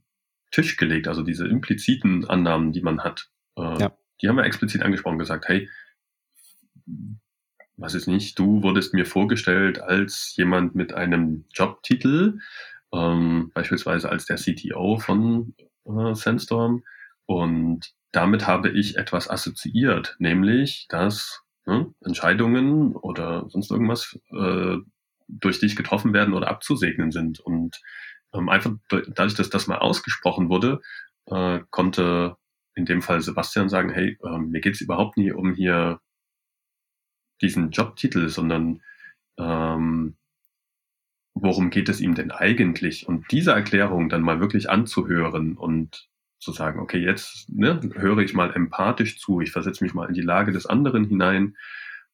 Tisch 0.51 0.77
gelegt, 0.77 1.07
also 1.07 1.23
diese 1.23 1.47
impliziten 1.47 2.25
Annahmen, 2.29 2.71
die 2.71 2.81
man 2.81 3.03
hat. 3.03 3.29
Äh, 3.57 3.79
ja. 3.79 3.97
Die 4.21 4.29
haben 4.29 4.37
wir 4.37 4.43
explizit 4.43 4.83
angesprochen, 4.83 5.17
gesagt, 5.17 5.47
hey, 5.47 5.69
was 7.75 7.95
ist 7.95 8.07
nicht, 8.07 8.37
du 8.37 8.61
wurdest 8.61 8.93
mir 8.93 9.05
vorgestellt 9.05 9.81
als 9.81 10.33
jemand 10.35 10.75
mit 10.75 10.93
einem 10.93 11.45
Jobtitel, 11.53 12.39
ähm, 12.93 13.51
beispielsweise 13.53 14.09
als 14.09 14.25
der 14.25 14.37
CTO 14.37 14.99
von 14.99 15.55
äh, 15.85 16.13
Sandstorm. 16.13 16.83
Und 17.25 17.93
damit 18.13 18.47
habe 18.47 18.69
ich 18.69 18.95
etwas 18.95 19.29
assoziiert, 19.29 20.15
nämlich, 20.19 20.85
dass 20.87 21.41
ne, 21.65 21.93
Entscheidungen 22.05 22.95
oder 22.95 23.49
sonst 23.49 23.71
irgendwas 23.71 24.17
äh, 24.31 24.77
durch 25.27 25.59
dich 25.59 25.75
getroffen 25.75 26.13
werden 26.13 26.33
oder 26.33 26.47
abzusegnen 26.47 27.11
sind. 27.11 27.39
Und 27.39 27.81
ähm, 28.33 28.49
einfach 28.49 28.71
dadurch, 28.89 29.33
dass 29.33 29.49
das 29.49 29.67
mal 29.67 29.79
ausgesprochen 29.79 30.49
wurde, 30.49 30.79
äh, 31.25 31.61
konnte 31.71 32.37
in 32.75 32.85
dem 32.85 33.01
Fall 33.01 33.21
Sebastian 33.21 33.67
sagen, 33.67 33.89
hey, 33.89 34.17
äh, 34.23 34.37
mir 34.37 34.61
geht's 34.61 34.81
überhaupt 34.81 35.17
nie 35.17 35.31
um 35.31 35.55
hier 35.55 35.99
diesen 37.41 37.71
Jobtitel, 37.71 38.29
sondern 38.29 38.81
ähm, 39.39 40.17
worum 41.33 41.71
geht 41.71 41.89
es 41.89 41.99
ihm 41.99 42.13
denn 42.13 42.29
eigentlich? 42.29 43.07
Und 43.07 43.31
diese 43.31 43.53
Erklärung 43.53 44.09
dann 44.09 44.21
mal 44.21 44.39
wirklich 44.39 44.69
anzuhören 44.69 45.57
und 45.57 46.09
zu 46.43 46.51
sagen, 46.51 46.79
okay, 46.79 46.99
jetzt 46.99 47.49
ne, 47.49 47.79
höre 47.95 48.19
ich 48.19 48.33
mal 48.33 48.53
empathisch 48.53 49.19
zu, 49.19 49.41
ich 49.41 49.51
versetze 49.51 49.83
mich 49.83 49.93
mal 49.93 50.07
in 50.07 50.13
die 50.13 50.21
Lage 50.21 50.51
des 50.51 50.65
anderen 50.65 51.05
hinein 51.05 51.57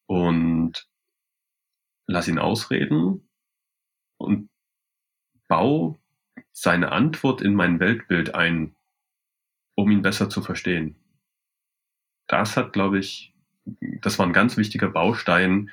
und 0.05 0.87
lass 2.07 2.27
ihn 2.27 2.39
ausreden 2.39 3.29
und 4.17 4.49
baue 5.47 5.99
seine 6.51 6.91
Antwort 6.91 7.41
in 7.41 7.53
mein 7.53 7.79
Weltbild 7.79 8.35
ein, 8.35 8.75
um 9.75 9.91
ihn 9.91 10.01
besser 10.01 10.29
zu 10.29 10.41
verstehen. 10.41 10.95
Das 12.27 12.57
hat, 12.57 12.73
glaube 12.73 12.99
ich, 12.99 13.33
das 14.01 14.19
war 14.19 14.25
ein 14.25 14.33
ganz 14.33 14.57
wichtiger 14.57 14.89
Baustein 14.89 15.71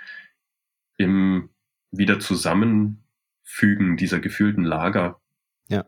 im 0.97 1.51
wieder 1.91 2.21
zusammen 2.21 3.03
Fügen 3.43 3.97
dieser 3.97 4.19
gefühlten 4.19 4.65
Lager. 4.65 5.21
Ja. 5.69 5.85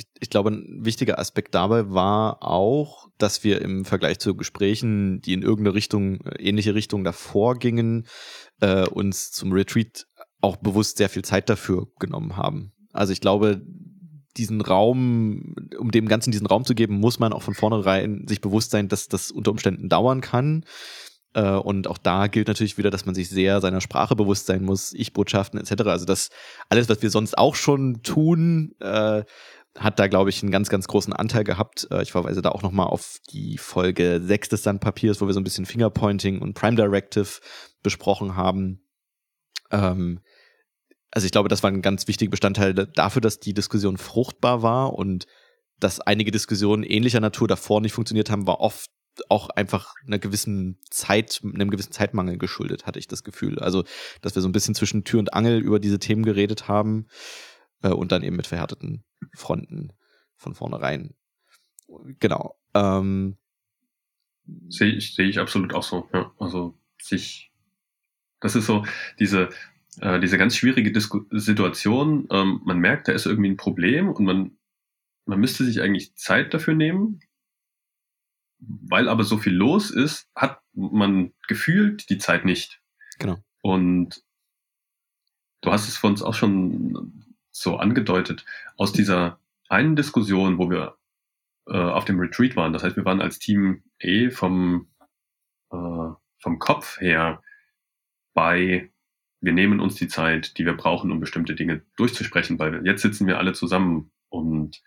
Ich, 0.00 0.06
ich, 0.18 0.30
glaube, 0.30 0.50
ein 0.50 0.84
wichtiger 0.84 1.18
Aspekt 1.18 1.54
dabei 1.54 1.90
war 1.90 2.42
auch, 2.42 3.08
dass 3.18 3.44
wir 3.44 3.60
im 3.60 3.84
Vergleich 3.84 4.18
zu 4.18 4.34
Gesprächen, 4.34 5.20
die 5.20 5.34
in 5.34 5.42
irgendeine 5.42 5.74
Richtung, 5.74 6.22
äh, 6.22 6.42
ähnliche 6.42 6.74
Richtung 6.74 7.04
davor 7.04 7.58
gingen, 7.58 8.06
äh, 8.60 8.86
uns 8.86 9.30
zum 9.30 9.52
Retreat 9.52 10.06
auch 10.40 10.56
bewusst 10.56 10.96
sehr 10.96 11.10
viel 11.10 11.22
Zeit 11.22 11.50
dafür 11.50 11.88
genommen 11.98 12.38
haben. 12.38 12.72
Also 12.92 13.12
ich 13.12 13.20
glaube, 13.20 13.60
diesen 14.38 14.62
Raum, 14.62 15.54
um 15.78 15.90
dem 15.90 16.08
Ganzen 16.08 16.30
diesen 16.30 16.46
Raum 16.46 16.64
zu 16.64 16.74
geben, 16.74 16.94
muss 16.98 17.18
man 17.18 17.34
auch 17.34 17.42
von 17.42 17.54
vornherein 17.54 18.26
sich 18.26 18.40
bewusst 18.40 18.70
sein, 18.70 18.88
dass 18.88 19.08
das 19.08 19.30
unter 19.30 19.50
Umständen 19.50 19.90
dauern 19.90 20.22
kann. 20.22 20.64
Äh, 21.34 21.50
und 21.52 21.86
auch 21.88 21.98
da 21.98 22.26
gilt 22.26 22.48
natürlich 22.48 22.78
wieder, 22.78 22.90
dass 22.90 23.06
man 23.06 23.14
sich 23.14 23.28
sehr 23.28 23.60
seiner 23.60 23.80
Sprache 23.80 24.16
bewusst 24.16 24.46
sein 24.46 24.64
muss, 24.64 24.92
Ich-Botschaften 24.92 25.60
etc. 25.60 25.82
Also 25.86 26.04
das 26.04 26.30
alles, 26.68 26.88
was 26.88 27.02
wir 27.02 27.10
sonst 27.10 27.36
auch 27.38 27.54
schon 27.54 28.02
tun, 28.02 28.74
äh, 28.80 29.24
hat 29.78 29.98
da, 29.98 30.08
glaube 30.08 30.30
ich, 30.30 30.42
einen 30.42 30.50
ganz, 30.50 30.68
ganz 30.68 30.88
großen 30.88 31.12
Anteil 31.12 31.44
gehabt. 31.44 31.86
Äh, 31.90 32.02
ich 32.02 32.12
verweise 32.12 32.42
da 32.42 32.50
auch 32.50 32.62
nochmal 32.62 32.86
auf 32.86 33.18
die 33.30 33.58
Folge 33.58 34.20
6 34.22 34.48
des 34.48 34.62
Sandpapiers, 34.62 35.20
wo 35.20 35.26
wir 35.26 35.34
so 35.34 35.40
ein 35.40 35.44
bisschen 35.44 35.66
Fingerpointing 35.66 36.40
und 36.40 36.54
Prime 36.54 36.76
Directive 36.76 37.40
besprochen 37.82 38.36
haben. 38.36 38.82
Ähm, 39.70 40.20
also 41.12 41.24
ich 41.24 41.32
glaube, 41.32 41.48
das 41.48 41.62
war 41.62 41.70
ein 41.70 41.82
ganz 41.82 42.08
wichtiger 42.08 42.30
Bestandteil 42.30 42.74
dafür, 42.74 43.22
dass 43.22 43.40
die 43.40 43.54
Diskussion 43.54 43.96
fruchtbar 43.96 44.62
war 44.62 44.94
und 44.94 45.26
dass 45.78 46.00
einige 46.00 46.30
Diskussionen 46.30 46.82
ähnlicher 46.82 47.20
Natur 47.20 47.48
davor 47.48 47.80
nicht 47.80 47.92
funktioniert 47.92 48.30
haben, 48.30 48.46
war 48.46 48.60
oft 48.60 48.90
auch 49.28 49.50
einfach 49.50 49.94
einer 50.06 50.18
gewissen 50.18 50.78
Zeit, 50.90 51.40
einem 51.42 51.70
gewissen 51.70 51.92
Zeitmangel 51.92 52.38
geschuldet, 52.38 52.86
hatte 52.86 52.98
ich 52.98 53.08
das 53.08 53.24
Gefühl. 53.24 53.58
Also, 53.58 53.84
dass 54.20 54.34
wir 54.34 54.42
so 54.42 54.48
ein 54.48 54.52
bisschen 54.52 54.74
zwischen 54.74 55.04
Tür 55.04 55.18
und 55.18 55.34
Angel 55.34 55.60
über 55.60 55.80
diese 55.80 55.98
Themen 55.98 56.22
geredet 56.22 56.68
haben 56.68 57.06
äh, 57.82 57.88
und 57.88 58.12
dann 58.12 58.22
eben 58.22 58.36
mit 58.36 58.46
verhärteten 58.46 59.04
Fronten 59.34 59.92
von 60.36 60.54
vornherein. 60.54 61.14
Genau. 62.18 62.56
Ähm, 62.74 63.36
sehe 64.68 64.92
ich, 64.92 65.14
sehe 65.14 65.28
ich 65.28 65.38
absolut 65.38 65.74
auch 65.74 65.82
so. 65.82 66.08
Ja, 66.12 66.32
also 66.38 66.78
sich, 67.00 67.52
das 68.40 68.56
ist 68.56 68.66
so 68.66 68.84
diese 69.18 69.50
äh, 70.00 70.20
diese 70.20 70.38
ganz 70.38 70.56
schwierige 70.56 70.92
Disku 70.92 71.24
Situation. 71.30 72.28
Ähm, 72.30 72.60
man 72.64 72.78
merkt, 72.78 73.08
da 73.08 73.12
ist 73.12 73.26
irgendwie 73.26 73.50
ein 73.50 73.56
Problem 73.56 74.08
und 74.08 74.24
man 74.24 74.56
man 75.26 75.40
müsste 75.40 75.64
sich 75.64 75.80
eigentlich 75.80 76.16
Zeit 76.16 76.54
dafür 76.54 76.74
nehmen, 76.74 77.20
weil 78.58 79.08
aber 79.08 79.24
so 79.24 79.38
viel 79.38 79.52
los 79.52 79.90
ist, 79.90 80.28
hat 80.34 80.60
man 80.72 81.32
gefühlt 81.46 82.10
die 82.10 82.18
Zeit 82.18 82.44
nicht. 82.44 82.80
Genau. 83.18 83.38
Und 83.62 84.22
du 85.60 85.70
hast 85.70 85.88
es 85.88 85.96
von 85.96 86.12
uns 86.12 86.22
auch 86.22 86.34
schon 86.34 87.29
so 87.50 87.76
angedeutet, 87.76 88.44
aus 88.76 88.92
dieser 88.92 89.38
einen 89.68 89.96
Diskussion, 89.96 90.58
wo 90.58 90.70
wir 90.70 90.96
äh, 91.66 91.76
auf 91.76 92.04
dem 92.04 92.18
Retreat 92.18 92.56
waren, 92.56 92.72
das 92.72 92.82
heißt, 92.82 92.96
wir 92.96 93.04
waren 93.04 93.20
als 93.20 93.38
Team 93.38 93.82
E 93.98 94.30
vom, 94.30 94.88
äh, 95.70 96.08
vom 96.38 96.58
Kopf 96.58 97.00
her 97.00 97.42
bei, 98.34 98.90
wir 99.40 99.52
nehmen 99.52 99.80
uns 99.80 99.94
die 99.96 100.08
Zeit, 100.08 100.58
die 100.58 100.66
wir 100.66 100.76
brauchen, 100.76 101.10
um 101.10 101.20
bestimmte 101.20 101.54
Dinge 101.54 101.82
durchzusprechen, 101.96 102.58
weil 102.58 102.86
jetzt 102.86 103.02
sitzen 103.02 103.26
wir 103.26 103.38
alle 103.38 103.52
zusammen 103.52 104.10
und 104.28 104.82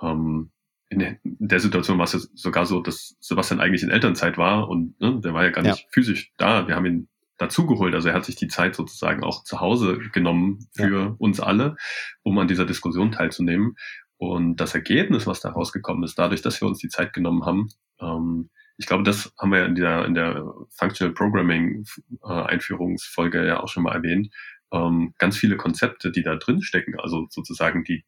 ähm, 0.00 0.50
in 0.92 1.18
der 1.24 1.60
Situation 1.60 1.96
war 1.96 2.04
es 2.04 2.30
sogar 2.34 2.66
so, 2.66 2.80
dass 2.80 3.16
Sebastian 3.20 3.60
eigentlich 3.60 3.82
in 3.82 3.90
Elternzeit 3.90 4.36
war 4.36 4.68
und 4.68 5.00
ne, 5.00 5.20
der 5.20 5.32
war 5.32 5.44
ja 5.44 5.50
gar 5.50 5.62
nicht 5.62 5.80
ja. 5.80 5.88
physisch 5.90 6.32
da. 6.36 6.68
Wir 6.68 6.76
haben 6.76 6.84
ihn 6.84 7.08
dazugeholt. 7.38 7.94
Also 7.94 8.08
er 8.08 8.14
hat 8.14 8.24
sich 8.24 8.36
die 8.36 8.48
Zeit 8.48 8.74
sozusagen 8.74 9.24
auch 9.24 9.44
zu 9.44 9.60
Hause 9.60 9.98
genommen 10.12 10.68
für 10.74 11.00
ja. 11.00 11.14
uns 11.18 11.40
alle, 11.40 11.76
um 12.22 12.38
an 12.38 12.48
dieser 12.48 12.66
Diskussion 12.66 13.12
teilzunehmen. 13.12 13.76
Und 14.16 14.56
das 14.56 14.74
Ergebnis, 14.74 15.26
was 15.26 15.40
da 15.40 15.50
rausgekommen 15.50 16.04
ist, 16.04 16.18
dadurch, 16.18 16.42
dass 16.42 16.60
wir 16.60 16.68
uns 16.68 16.78
die 16.78 16.88
Zeit 16.88 17.12
genommen 17.12 17.44
haben, 17.44 17.68
ähm, 18.00 18.50
ich 18.78 18.86
glaube, 18.86 19.02
das 19.02 19.32
haben 19.38 19.52
wir 19.52 19.64
in 19.66 19.74
der, 19.74 20.04
in 20.04 20.14
der 20.14 20.44
Functional 20.70 21.14
Programming 21.14 21.84
äh, 22.24 22.32
Einführungsfolge 22.32 23.46
ja 23.46 23.60
auch 23.60 23.68
schon 23.68 23.82
mal 23.82 23.94
erwähnt. 23.94 24.32
Ähm, 24.72 25.14
ganz 25.18 25.36
viele 25.36 25.56
Konzepte, 25.56 26.10
die 26.10 26.22
da 26.22 26.36
drin 26.36 26.62
stecken, 26.62 26.98
also 26.98 27.26
sozusagen 27.30 27.84
die 27.84 28.04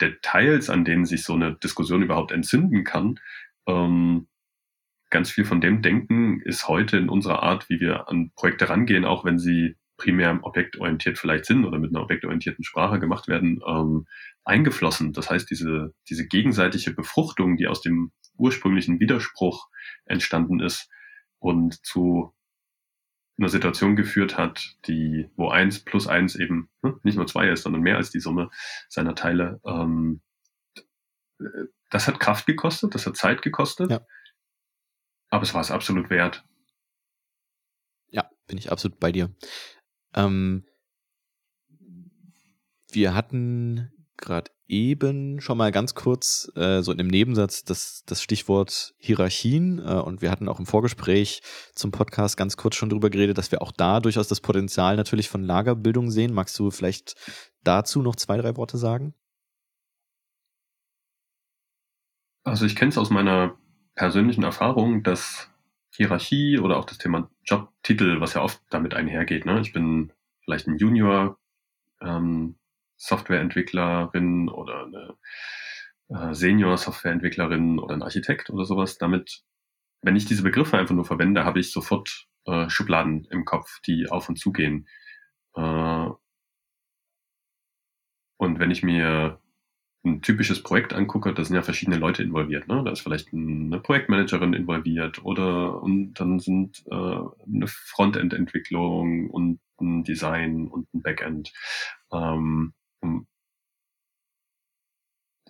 Details, 0.00 0.70
an 0.70 0.84
denen 0.84 1.04
sich 1.04 1.24
so 1.24 1.34
eine 1.34 1.54
Diskussion 1.54 2.02
überhaupt 2.02 2.32
entzünden 2.32 2.84
kann, 2.84 3.20
ähm, 3.66 4.26
ganz 5.10 5.30
viel 5.30 5.44
von 5.44 5.60
dem 5.60 5.82
Denken 5.82 6.40
ist 6.40 6.68
heute 6.68 6.96
in 6.96 7.08
unserer 7.08 7.42
Art, 7.42 7.68
wie 7.68 7.80
wir 7.80 8.08
an 8.08 8.32
Projekte 8.34 8.68
rangehen, 8.68 9.04
auch 9.04 9.24
wenn 9.24 9.38
sie 9.38 9.76
primär 9.96 10.38
objektorientiert 10.42 11.18
vielleicht 11.18 11.44
sind 11.44 11.64
oder 11.64 11.78
mit 11.78 11.90
einer 11.94 12.02
objektorientierten 12.02 12.64
Sprache 12.64 12.98
gemacht 12.98 13.28
werden, 13.28 13.60
ähm, 13.66 14.06
eingeflossen. 14.44 15.12
Das 15.12 15.30
heißt, 15.30 15.48
diese, 15.50 15.94
diese 16.08 16.26
gegenseitige 16.26 16.92
Befruchtung, 16.92 17.56
die 17.56 17.68
aus 17.68 17.80
dem 17.80 18.12
ursprünglichen 18.36 18.98
Widerspruch 18.98 19.68
entstanden 20.04 20.60
ist 20.60 20.90
und 21.38 21.84
zu 21.86 22.34
einer 23.38 23.48
Situation 23.48 23.96
geführt 23.96 24.38
hat, 24.38 24.76
die, 24.86 25.28
wo 25.36 25.48
eins 25.48 25.80
plus 25.84 26.06
eins 26.06 26.36
eben 26.36 26.68
ne, 26.82 26.98
nicht 27.02 27.16
nur 27.16 27.26
zwei 27.26 27.48
ist, 27.48 27.62
sondern 27.62 27.82
mehr 27.82 27.96
als 27.96 28.10
die 28.10 28.20
Summe 28.20 28.50
seiner 28.88 29.14
Teile. 29.14 29.60
Ähm, 29.64 30.20
das 31.90 32.06
hat 32.06 32.20
Kraft 32.20 32.46
gekostet, 32.46 32.94
das 32.94 33.06
hat 33.06 33.16
Zeit 33.16 33.42
gekostet, 33.42 33.90
ja. 33.90 34.00
Aber 35.34 35.42
es 35.42 35.52
war 35.52 35.60
es 35.60 35.72
absolut 35.72 36.10
wert. 36.10 36.44
Ja, 38.10 38.30
bin 38.46 38.56
ich 38.56 38.70
absolut 38.70 39.00
bei 39.00 39.10
dir. 39.10 39.34
Ähm, 40.14 40.64
wir 42.92 43.14
hatten 43.14 43.90
gerade 44.16 44.52
eben 44.68 45.40
schon 45.40 45.58
mal 45.58 45.72
ganz 45.72 45.96
kurz 45.96 46.50
äh, 46.54 46.82
so 46.82 46.92
in 46.92 46.98
dem 46.98 47.08
Nebensatz 47.08 47.64
das, 47.64 48.04
das 48.06 48.22
Stichwort 48.22 48.94
Hierarchien 48.98 49.80
äh, 49.80 49.94
und 49.94 50.22
wir 50.22 50.30
hatten 50.30 50.48
auch 50.48 50.60
im 50.60 50.66
Vorgespräch 50.66 51.42
zum 51.74 51.90
Podcast 51.90 52.36
ganz 52.36 52.56
kurz 52.56 52.76
schon 52.76 52.88
drüber 52.88 53.10
geredet, 53.10 53.36
dass 53.36 53.50
wir 53.50 53.60
auch 53.60 53.72
da 53.72 53.98
durchaus 53.98 54.28
das 54.28 54.40
Potenzial 54.40 54.94
natürlich 54.94 55.28
von 55.28 55.42
Lagerbildung 55.42 56.12
sehen. 56.12 56.32
Magst 56.32 56.56
du 56.60 56.70
vielleicht 56.70 57.16
dazu 57.64 58.02
noch 58.02 58.14
zwei, 58.14 58.36
drei 58.36 58.56
Worte 58.56 58.78
sagen? 58.78 59.14
Also 62.44 62.66
ich 62.66 62.76
kenne 62.76 62.90
es 62.90 62.98
aus 62.98 63.10
meiner 63.10 63.58
persönlichen 63.94 64.42
Erfahrung, 64.42 65.02
dass 65.02 65.50
Hierarchie 65.94 66.58
oder 66.58 66.76
auch 66.76 66.84
das 66.84 66.98
Thema 66.98 67.30
Jobtitel, 67.44 68.20
was 68.20 68.34
ja 68.34 68.42
oft 68.42 68.60
damit 68.70 68.94
einhergeht. 68.94 69.46
Ne? 69.46 69.60
Ich 69.60 69.72
bin 69.72 70.12
vielleicht 70.44 70.66
ein 70.66 70.78
Junior, 70.78 71.38
ähm, 72.00 72.56
Softwareentwicklerin 72.96 74.48
oder 74.48 74.86
eine 74.86 75.16
äh, 76.08 76.34
Senior-Softwareentwicklerin 76.34 77.78
oder 77.78 77.94
ein 77.94 78.02
Architekt 78.02 78.50
oder 78.50 78.64
sowas. 78.64 78.98
Damit, 78.98 79.42
wenn 80.02 80.16
ich 80.16 80.26
diese 80.26 80.42
Begriffe 80.42 80.78
einfach 80.78 80.94
nur 80.94 81.04
verwende, 81.04 81.44
habe 81.44 81.60
ich 81.60 81.72
sofort 81.72 82.26
äh, 82.46 82.68
Schubladen 82.68 83.26
im 83.30 83.44
Kopf, 83.44 83.80
die 83.82 84.08
auf 84.08 84.28
und 84.28 84.36
zu 84.36 84.52
gehen. 84.52 84.88
Äh, 85.54 86.08
und 88.36 88.58
wenn 88.58 88.70
ich 88.70 88.82
mir 88.82 89.40
ein 90.04 90.20
typisches 90.20 90.62
Projekt 90.62 90.92
angucke, 90.92 91.32
da 91.32 91.44
sind 91.44 91.56
ja 91.56 91.62
verschiedene 91.62 91.96
Leute 91.96 92.22
involviert. 92.22 92.68
Ne? 92.68 92.82
Da 92.84 92.90
ist 92.92 93.00
vielleicht 93.00 93.32
eine 93.32 93.80
Projektmanagerin 93.80 94.52
involviert 94.52 95.24
oder 95.24 95.82
und 95.82 96.14
dann 96.14 96.38
sind 96.40 96.84
äh, 96.90 96.94
eine 96.94 97.66
Frontend-Entwicklung 97.66 99.30
und 99.30 99.60
ein 99.80 100.04
Design 100.04 100.68
und 100.68 100.92
ein 100.94 101.02
Backend. 101.02 101.52
Ähm, 102.12 102.74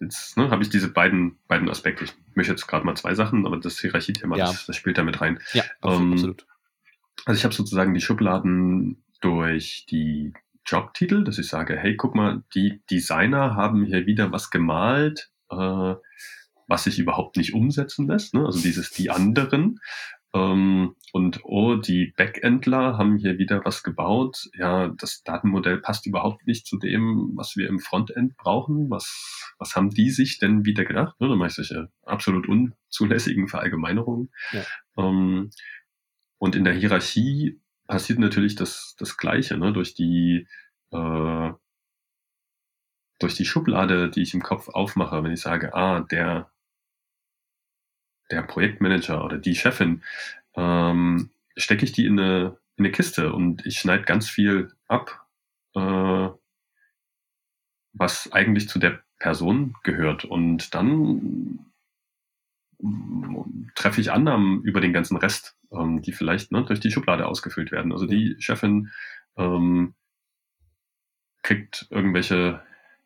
jetzt 0.00 0.36
ne, 0.36 0.50
habe 0.50 0.62
ich 0.62 0.70
diese 0.70 0.88
beiden, 0.88 1.38
beiden 1.48 1.68
Aspekte. 1.68 2.04
Ich 2.04 2.14
möchte 2.34 2.52
jetzt 2.52 2.66
gerade 2.66 2.86
mal 2.86 2.96
zwei 2.96 3.14
Sachen, 3.14 3.46
aber 3.46 3.56
das 3.56 3.80
Hierarchiethema, 3.80 4.36
ja. 4.36 4.46
das, 4.46 4.66
das 4.66 4.76
spielt 4.76 4.98
da 4.98 5.02
mit 5.02 5.20
rein. 5.20 5.40
Ja, 5.52 5.64
ähm, 5.82 6.12
absolut. 6.12 6.46
Also 7.24 7.38
ich 7.38 7.44
habe 7.44 7.54
sozusagen 7.54 7.94
die 7.94 8.00
Schubladen 8.00 9.02
durch 9.20 9.86
die 9.88 10.32
Jobtitel, 10.66 11.24
dass 11.24 11.38
ich 11.38 11.48
sage, 11.48 11.76
hey, 11.76 11.96
guck 11.96 12.14
mal, 12.14 12.42
die 12.54 12.80
Designer 12.90 13.54
haben 13.54 13.84
hier 13.84 14.06
wieder 14.06 14.32
was 14.32 14.50
gemalt, 14.50 15.30
äh, 15.50 15.94
was 16.66 16.84
sich 16.84 16.98
überhaupt 16.98 17.36
nicht 17.36 17.54
umsetzen 17.54 18.08
lässt. 18.08 18.34
Ne? 18.34 18.44
Also 18.44 18.60
dieses 18.60 18.90
die 18.90 19.10
anderen. 19.10 19.80
Ähm, 20.34 20.96
und 21.12 21.40
oh, 21.44 21.76
die 21.76 22.12
Backendler 22.16 22.98
haben 22.98 23.16
hier 23.16 23.38
wieder 23.38 23.64
was 23.64 23.84
gebaut. 23.84 24.48
Ja, 24.54 24.88
das 24.88 25.22
Datenmodell 25.22 25.78
passt 25.78 26.06
überhaupt 26.06 26.46
nicht 26.46 26.66
zu 26.66 26.76
dem, 26.76 27.32
was 27.36 27.54
wir 27.56 27.68
im 27.68 27.78
Frontend 27.78 28.36
brauchen. 28.36 28.90
Was, 28.90 29.54
was 29.58 29.76
haben 29.76 29.90
die 29.90 30.10
sich 30.10 30.38
denn 30.38 30.64
wieder 30.64 30.84
gedacht? 30.84 31.20
Ne, 31.20 31.28
da 31.28 31.36
mache 31.36 31.48
ich 31.48 31.54
solche 31.54 31.88
absolut 32.02 32.48
unzulässigen 32.48 33.46
Verallgemeinerungen. 33.46 34.32
Ja. 34.50 34.64
Ähm, 34.98 35.50
und 36.38 36.56
in 36.56 36.64
der 36.64 36.74
Hierarchie 36.74 37.60
passiert 37.94 38.18
natürlich 38.18 38.56
das, 38.56 38.96
das 38.98 39.16
Gleiche, 39.16 39.56
ne? 39.56 39.72
durch 39.72 39.94
die 39.94 40.48
äh, 40.90 41.52
durch 43.20 43.34
die 43.36 43.44
Schublade, 43.44 44.10
die 44.10 44.22
ich 44.22 44.34
im 44.34 44.42
Kopf 44.42 44.68
aufmache, 44.68 45.22
wenn 45.22 45.30
ich 45.30 45.40
sage, 45.40 45.72
ah, 45.74 46.00
der 46.00 46.50
der 48.32 48.42
Projektmanager 48.42 49.24
oder 49.24 49.38
die 49.38 49.54
Chefin, 49.54 50.02
ähm, 50.56 51.30
stecke 51.56 51.84
ich 51.84 51.92
die 51.92 52.06
in 52.06 52.18
eine, 52.18 52.58
in 52.74 52.84
eine 52.84 52.90
Kiste 52.90 53.32
und 53.32 53.64
ich 53.64 53.78
schneide 53.78 54.02
ganz 54.02 54.28
viel 54.28 54.72
ab, 54.88 55.28
äh, 55.76 56.28
was 57.92 58.32
eigentlich 58.32 58.68
zu 58.68 58.80
der 58.80 59.04
Person 59.20 59.76
gehört. 59.84 60.24
Und 60.24 60.74
dann 60.74 61.64
treffe 63.74 64.00
ich 64.00 64.12
Annahmen 64.12 64.62
über 64.62 64.80
den 64.80 64.92
ganzen 64.92 65.16
Rest, 65.16 65.56
ähm, 65.72 66.02
die 66.02 66.12
vielleicht 66.12 66.52
ne, 66.52 66.64
durch 66.64 66.80
die 66.80 66.90
Schublade 66.90 67.26
ausgefüllt 67.26 67.72
werden. 67.72 67.92
Also 67.92 68.06
die 68.06 68.36
Chefin 68.38 68.90
ähm, 69.36 69.94
kriegt 71.42 71.86
irgendwelche 71.90 72.62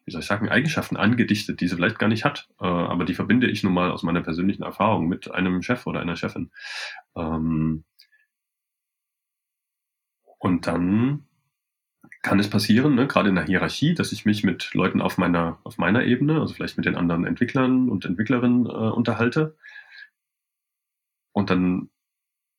wie 0.08 0.12
soll 0.12 0.22
ich 0.22 0.26
sagen, 0.26 0.48
Eigenschaften 0.48 0.96
angedichtet, 0.96 1.60
die 1.60 1.68
sie 1.68 1.76
vielleicht 1.76 1.98
gar 1.98 2.08
nicht 2.08 2.24
hat. 2.24 2.48
Äh, 2.58 2.64
aber 2.64 3.04
die 3.04 3.12
verbinde 3.12 3.46
ich 3.46 3.62
nun 3.62 3.74
mal 3.74 3.90
aus 3.90 4.02
meiner 4.02 4.22
persönlichen 4.22 4.62
Erfahrung 4.62 5.06
mit 5.06 5.30
einem 5.30 5.60
Chef 5.60 5.86
oder 5.86 6.00
einer 6.00 6.16
Chefin. 6.16 6.50
Ähm, 7.14 7.84
und 10.38 10.66
dann 10.66 11.27
kann 12.22 12.40
es 12.40 12.50
passieren, 12.50 12.94
ne, 12.94 13.06
gerade 13.06 13.28
in 13.28 13.36
der 13.36 13.46
Hierarchie, 13.46 13.94
dass 13.94 14.12
ich 14.12 14.24
mich 14.24 14.44
mit 14.44 14.74
Leuten 14.74 15.00
auf 15.00 15.18
meiner, 15.18 15.58
auf 15.62 15.78
meiner 15.78 16.04
Ebene, 16.04 16.40
also 16.40 16.54
vielleicht 16.54 16.76
mit 16.76 16.86
den 16.86 16.96
anderen 16.96 17.24
Entwicklern 17.24 17.88
und 17.88 18.04
Entwicklerinnen 18.04 18.66
äh, 18.66 18.68
unterhalte. 18.68 19.56
Und 21.32 21.50
dann 21.50 21.90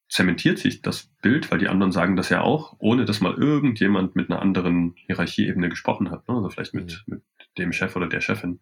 zementiert 0.10 0.58
sich 0.58 0.82
das 0.82 1.12
Bild, 1.22 1.52
weil 1.52 1.60
die 1.60 1.68
anderen 1.68 1.92
sagen 1.92 2.16
das 2.16 2.30
ja 2.30 2.42
auch, 2.42 2.76
ohne 2.80 3.06
dass 3.06 3.22
mal 3.22 3.36
irgendjemand 3.36 4.16
mit 4.16 4.30
einer 4.30 4.42
anderen 4.42 4.94
Hierarchieebene 4.96 5.70
gesprochen 5.70 6.10
hat. 6.10 6.28
Ne? 6.28 6.36
Also 6.36 6.50
vielleicht 6.50 6.74
mit, 6.74 7.04
mhm. 7.06 7.16
mit 7.16 7.24
dem 7.58 7.72
Chef 7.72 7.96
oder 7.96 8.08
der 8.08 8.22
Chefin. 8.22 8.60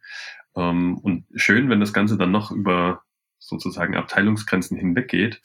Ähm, 0.56 0.98
und 0.98 1.26
schön, 1.36 1.70
wenn 1.70 1.80
das 1.80 1.94
Ganze 1.94 2.18
dann 2.18 2.32
noch 2.32 2.52
über 2.52 3.04
sozusagen 3.40 3.96
Abteilungsgrenzen 3.96 4.78
hinweggeht, 4.78 5.42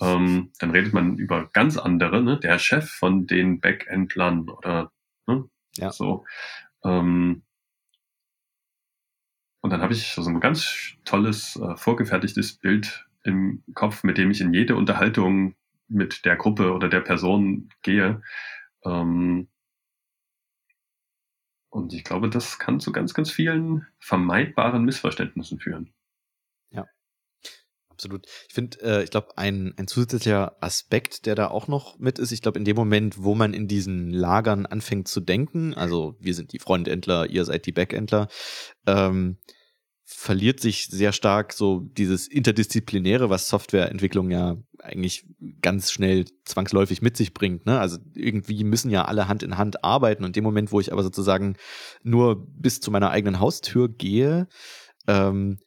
ähm, 0.00 0.52
dann 0.58 0.70
redet 0.70 0.92
man 0.92 1.16
über 1.18 1.48
ganz 1.52 1.76
andere, 1.76 2.22
ne? 2.22 2.38
der 2.38 2.58
Chef 2.58 2.88
von 2.88 3.26
den 3.26 3.60
Backendlern 3.60 4.48
oder 4.48 4.92
ne? 5.26 5.48
ja. 5.76 5.90
so. 5.90 6.24
Ähm, 6.84 7.42
und 9.60 9.70
dann 9.70 9.82
habe 9.82 9.92
ich 9.92 10.12
so 10.12 10.22
ein 10.22 10.40
ganz 10.40 10.94
tolles, 11.04 11.56
äh, 11.56 11.76
vorgefertigtes 11.76 12.58
Bild 12.58 13.06
im 13.24 13.64
Kopf, 13.74 14.04
mit 14.04 14.18
dem 14.18 14.30
ich 14.30 14.40
in 14.40 14.54
jede 14.54 14.76
Unterhaltung 14.76 15.56
mit 15.88 16.24
der 16.24 16.36
Gruppe 16.36 16.72
oder 16.72 16.88
der 16.88 17.00
Person 17.00 17.70
gehe. 17.82 18.22
Ähm, 18.84 19.48
und 21.68 21.92
ich 21.92 22.04
glaube, 22.04 22.30
das 22.30 22.58
kann 22.58 22.80
zu 22.80 22.92
ganz, 22.92 23.12
ganz 23.12 23.30
vielen 23.30 23.86
vermeidbaren 23.98 24.84
Missverständnissen 24.84 25.58
führen. 25.58 25.92
Absolut. 27.96 28.26
Ich 28.46 28.54
finde, 28.54 28.78
äh, 28.82 29.04
ich 29.04 29.10
glaube, 29.10 29.38
ein, 29.38 29.72
ein 29.78 29.86
zusätzlicher 29.86 30.62
Aspekt, 30.62 31.24
der 31.24 31.34
da 31.34 31.48
auch 31.48 31.66
noch 31.66 31.98
mit 31.98 32.18
ist, 32.18 32.30
ich 32.30 32.42
glaube, 32.42 32.58
in 32.58 32.66
dem 32.66 32.76
Moment, 32.76 33.22
wo 33.22 33.34
man 33.34 33.54
in 33.54 33.68
diesen 33.68 34.10
Lagern 34.10 34.66
anfängt 34.66 35.08
zu 35.08 35.20
denken, 35.20 35.72
also 35.72 36.14
wir 36.20 36.34
sind 36.34 36.52
die 36.52 36.58
Frontendler, 36.58 37.30
ihr 37.30 37.46
seid 37.46 37.64
die 37.64 37.72
Backendler, 37.72 38.28
ähm, 38.86 39.38
verliert 40.04 40.60
sich 40.60 40.88
sehr 40.88 41.12
stark 41.12 41.54
so 41.54 41.80
dieses 41.80 42.28
Interdisziplinäre, 42.28 43.30
was 43.30 43.48
Softwareentwicklung 43.48 44.30
ja 44.30 44.58
eigentlich 44.78 45.26
ganz 45.62 45.90
schnell 45.90 46.26
zwangsläufig 46.44 47.00
mit 47.00 47.16
sich 47.16 47.32
bringt. 47.32 47.64
Ne? 47.64 47.80
Also 47.80 47.96
irgendwie 48.14 48.62
müssen 48.62 48.90
ja 48.90 49.06
alle 49.06 49.26
Hand 49.26 49.42
in 49.42 49.56
Hand 49.56 49.84
arbeiten 49.84 50.24
und 50.24 50.36
dem 50.36 50.44
Moment, 50.44 50.70
wo 50.70 50.80
ich 50.80 50.92
aber 50.92 51.02
sozusagen 51.02 51.56
nur 52.02 52.46
bis 52.46 52.80
zu 52.80 52.90
meiner 52.90 53.10
eigenen 53.10 53.40
Haustür 53.40 53.88
gehe, 53.88 54.48
ähm, 55.08 55.58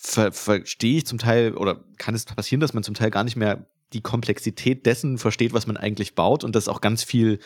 ver 0.00 0.32
verstehe 0.32 0.98
ich 0.98 1.06
zum 1.06 1.18
Teil 1.18 1.54
oder 1.54 1.84
kann 1.96 2.14
es 2.14 2.24
passieren, 2.24 2.60
dass 2.60 2.74
man 2.74 2.82
zum 2.82 2.94
Teil 2.94 3.10
gar 3.10 3.24
nicht 3.24 3.36
mehr 3.36 3.66
die 3.92 4.02
Komplexität 4.02 4.86
dessen 4.86 5.18
versteht, 5.18 5.52
was 5.52 5.66
man 5.66 5.76
eigentlich 5.76 6.14
baut 6.14 6.44
und 6.44 6.54
das 6.54 6.68
auch 6.68 6.80
ganz 6.80 7.02
viel 7.02 7.38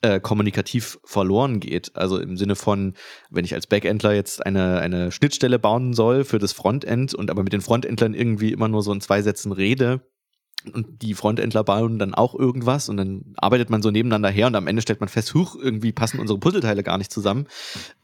äh, 0.00 0.20
kommunikativ 0.20 0.98
verloren 1.04 1.60
geht. 1.60 1.94
Also 1.94 2.18
im 2.18 2.36
Sinne 2.36 2.56
von, 2.56 2.94
wenn 3.30 3.44
ich 3.44 3.54
als 3.54 3.66
Backendler 3.66 4.14
jetzt 4.14 4.44
eine, 4.44 4.80
eine 4.80 5.12
Schnittstelle 5.12 5.58
bauen 5.58 5.92
soll 5.92 6.24
für 6.24 6.38
das 6.38 6.52
Frontend 6.52 7.14
und 7.14 7.30
aber 7.30 7.42
mit 7.42 7.52
den 7.52 7.60
Frontendlern 7.60 8.14
irgendwie 8.14 8.52
immer 8.52 8.68
nur 8.68 8.82
so 8.82 8.92
in 8.92 9.00
zwei 9.00 9.22
Sätzen 9.22 9.52
rede, 9.52 10.00
und 10.72 11.02
die 11.02 11.14
Frontendler 11.14 11.64
bauen 11.64 11.98
dann 11.98 12.14
auch 12.14 12.34
irgendwas 12.34 12.88
und 12.88 12.96
dann 12.96 13.34
arbeitet 13.36 13.70
man 13.70 13.82
so 13.82 13.90
nebeneinander 13.90 14.30
her 14.30 14.46
und 14.46 14.54
am 14.54 14.66
Ende 14.66 14.82
stellt 14.82 15.00
man 15.00 15.08
fest, 15.08 15.34
huch, 15.34 15.56
irgendwie 15.56 15.92
passen 15.92 16.20
unsere 16.20 16.38
Puzzleteile 16.38 16.82
gar 16.82 16.98
nicht 16.98 17.10
zusammen. 17.10 17.48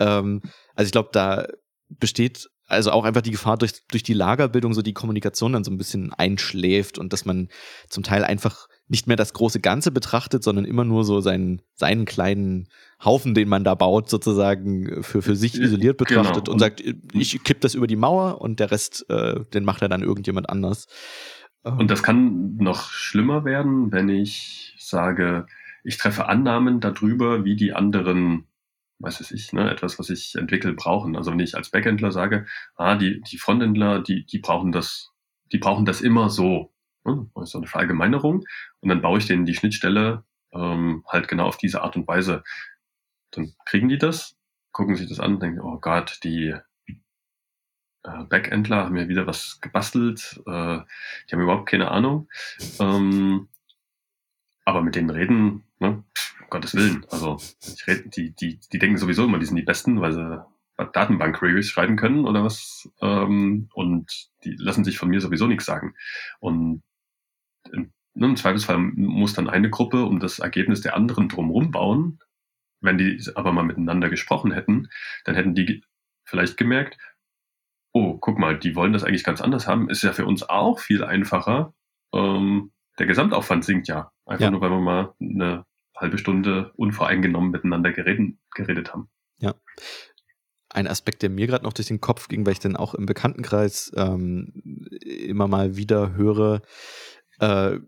Ähm, 0.01 0.43
also 0.75 0.87
ich 0.87 0.93
glaube, 0.93 1.11
da 1.13 1.47
besteht 1.89 2.51
also 2.69 2.91
auch 2.93 3.05
einfach 3.05 3.23
die 3.23 3.31
Gefahr 3.31 3.57
durch, 3.57 3.87
durch 3.89 4.03
die 4.03 4.13
Lagerbildung 4.13 4.75
so 4.75 4.83
die 4.83 4.93
Kommunikation 4.93 5.55
dann 5.55 5.65
so 5.65 5.71
ein 5.71 5.79
bisschen 5.79 6.13
einschläft 6.13 6.99
und 6.99 7.13
dass 7.13 7.25
man 7.25 7.49
zum 7.89 8.03
Teil 8.03 8.25
einfach 8.25 8.69
nicht 8.89 9.07
mehr 9.07 9.17
das 9.17 9.33
große 9.33 9.61
Ganze 9.61 9.91
betrachtet, 9.91 10.43
sondern 10.43 10.65
immer 10.65 10.85
nur 10.85 11.05
so 11.05 11.21
seinen, 11.21 11.63
seinen 11.75 12.05
kleinen 12.05 12.69
Haufen, 13.03 13.35
den 13.35 13.49
man 13.49 13.65
da 13.65 13.75
baut, 13.75 14.09
sozusagen 14.11 15.03
für, 15.03 15.23
für 15.23 15.37
sich 15.37 15.59
isoliert 15.59 15.99
genau. 15.99 16.21
betrachtet 16.21 16.45
genau. 16.45 16.53
und 16.53 16.59
sagt, 16.59 16.83
ich 17.13 17.43
kipp 17.43 17.61
das 17.61 17.75
über 17.75 17.87
die 17.87 17.97
Mauer 17.97 18.41
und 18.41 18.61
der 18.61 18.71
Rest, 18.71 19.07
äh, 19.09 19.41
den 19.53 19.65
macht 19.65 19.83
er 19.83 19.89
dann 19.89 20.03
irgendjemand 20.03 20.49
anders. 20.49 20.87
Und 21.63 21.91
das 21.91 22.03
kann 22.03 22.57
noch 22.57 22.91
schlimmer 22.91 23.45
werden, 23.45 23.93
wenn 23.93 24.09
ich 24.09 24.75
sage, 24.79 25.47
ich 25.85 25.97
treffe 25.97 26.29
Annahmen 26.29 26.81
darüber, 26.81 27.45
wie 27.45 27.57
die 27.57 27.73
anderen, 27.73 28.48
weiß 28.99 29.21
es 29.21 29.31
ich, 29.31 29.53
ne, 29.53 29.71
etwas, 29.71 29.99
was 29.99 30.11
ich 30.11 30.35
entwickle, 30.35 30.73
brauchen. 30.73 31.17
Also 31.17 31.31
wenn 31.31 31.41
ich 31.41 31.57
als 31.57 31.71
Backendler 31.71 32.13
sage, 32.13 32.47
ah, 32.77 32.97
die, 32.97 33.21
die 33.23 33.39
Frontendler, 33.39 34.01
die, 34.01 34.25
die 34.27 34.39
brauchen 34.39 34.73
das, 34.73 35.13
die 35.53 35.59
brauchen 35.59 35.85
das 35.85 36.01
immer 36.01 36.31
so. 36.31 36.73
Ne? 37.05 37.29
So 37.45 37.59
eine 37.59 37.67
Verallgemeinerung. 37.67 38.45
Und 38.81 38.89
dann 38.89 39.03
baue 39.03 39.19
ich 39.19 39.27
denen 39.27 39.47
die 39.47 39.55
Schnittstelle 39.55 40.25
ähm, 40.53 41.05
halt 41.07 41.29
genau 41.29 41.47
auf 41.47 41.57
diese 41.57 41.83
Art 41.83 41.97
und 41.97 42.09
Weise. 42.09 42.43
Dann 43.31 43.55
kriegen 43.67 43.89
die 43.89 43.99
das, 43.99 44.37
gucken 44.73 44.97
sich 44.97 45.09
das 45.09 45.21
an 45.21 45.35
und 45.35 45.43
denken, 45.43 45.61
oh 45.61 45.79
Gott, 45.79 46.21
die 46.25 46.55
äh, 48.05 48.25
Backendler 48.25 48.85
haben 48.85 48.97
ja 48.97 49.09
wieder 49.09 49.27
was 49.27 49.61
gebastelt, 49.61 50.41
äh, 50.47 50.79
die 50.81 51.33
haben 51.33 51.43
überhaupt 51.43 51.69
keine 51.69 51.91
Ahnung. 51.91 52.29
Ähm, 52.81 53.49
aber 54.65 54.83
mit 54.83 54.97
denen 54.97 55.11
reden, 55.11 55.65
ne, 55.79 56.05
Gottes 56.51 56.75
Willen. 56.75 57.07
Also 57.11 57.39
ich 57.61 57.87
red, 57.87 58.17
die, 58.17 58.35
die, 58.35 58.61
die 58.73 58.79
denken 58.79 58.99
sowieso 58.99 59.25
immer, 59.25 59.39
die 59.39 59.47
sind 59.47 59.57
die 59.57 59.63
Besten, 59.63 60.01
weil 60.01 60.13
sie 60.13 60.45
Datenbank-Queries 60.77 61.69
schreiben 61.69 61.97
können 61.97 62.25
oder 62.25 62.45
was. 62.45 62.89
Ähm, 63.01 63.69
und 63.75 64.31
die 64.45 64.55
lassen 64.59 64.85
sich 64.85 64.99
von 64.99 65.09
mir 65.09 65.21
sowieso 65.21 65.47
nichts 65.47 65.65
sagen. 65.65 65.95
Und 66.41 66.83
im, 67.73 67.93
ne, 68.15 68.27
im 68.27 68.37
Zweifelsfall 68.37 68.79
muss 68.79 69.35
dann 69.35 69.49
eine 69.49 69.71
Gruppe 69.71 70.05
um 70.05 70.21
das 70.21 70.39
Ergebnis 70.39 70.81
der 70.81 70.95
anderen 70.95 71.29
drumherum 71.29 71.71
bauen. 71.71 72.21
Wenn 72.81 72.99
die 72.99 73.21
aber 73.35 73.53
mal 73.53 73.65
miteinander 73.65 74.09
gesprochen 74.09 74.53
hätten, 74.53 74.89
dann 75.25 75.35
hätten 75.35 75.55
die 75.55 75.83
vielleicht 76.25 76.57
gemerkt, 76.57 76.97
oh, 77.93 78.19
guck 78.19 78.39
mal, 78.39 78.57
die 78.57 78.77
wollen 78.77 78.93
das 78.93 79.03
eigentlich 79.03 79.25
ganz 79.25 79.41
anders 79.41 79.67
haben, 79.67 79.91
ist 79.91 80.03
ja 80.03 80.13
für 80.13 80.27
uns 80.27 80.49
auch 80.49 80.79
viel 80.79 81.03
einfacher. 81.03 81.75
Ähm, 82.15 82.71
der 82.99 83.07
Gesamtaufwand 83.07 83.65
sinkt 83.65 83.89
ja. 83.89 84.13
Einfach 84.27 84.45
ja. 84.45 84.51
nur, 84.51 84.61
weil 84.61 84.71
wir 84.71 84.81
mal 84.81 85.15
eine 85.21 85.65
halbe 85.99 86.19
Stunde 86.19 86.73
unvoreingenommen 86.77 87.51
miteinander 87.51 87.93
geredet, 87.93 88.37
geredet 88.55 88.93
haben. 88.93 89.09
Ja. 89.39 89.55
Ein 90.71 90.87
Aspekt, 90.87 91.23
der 91.23 91.31
mir 91.31 91.47
gerade 91.47 91.65
noch 91.65 91.73
durch 91.73 91.89
den 91.89 92.01
Kopf 92.01 92.29
ging, 92.29 92.45
weil 92.45 92.53
ich 92.53 92.61
dann 92.61 92.77
auch 92.77 92.95
im 92.95 93.07
Bekanntenkreis 93.07 93.91
ähm, 93.97 94.53
immer 95.03 95.49
mal 95.49 95.77
wieder 95.77 96.15
höre, 96.15 96.63
äh, 97.41 97.79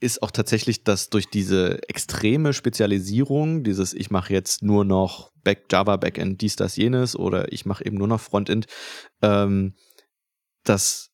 ist 0.00 0.22
auch 0.22 0.30
tatsächlich, 0.30 0.82
dass 0.82 1.10
durch 1.10 1.28
diese 1.28 1.86
extreme 1.88 2.52
Spezialisierung, 2.52 3.64
dieses 3.64 3.92
ich 3.92 4.10
mache 4.10 4.32
jetzt 4.32 4.62
nur 4.62 4.84
noch 4.84 5.32
Back 5.42 5.66
Java 5.70 5.96
Backend, 5.96 6.40
dies, 6.40 6.56
das, 6.56 6.76
jenes 6.76 7.16
oder 7.16 7.52
ich 7.52 7.66
mache 7.66 7.84
eben 7.84 7.98
nur 7.98 8.08
noch 8.08 8.20
Frontend, 8.20 8.66
ähm, 9.22 9.74
dass 10.64 11.10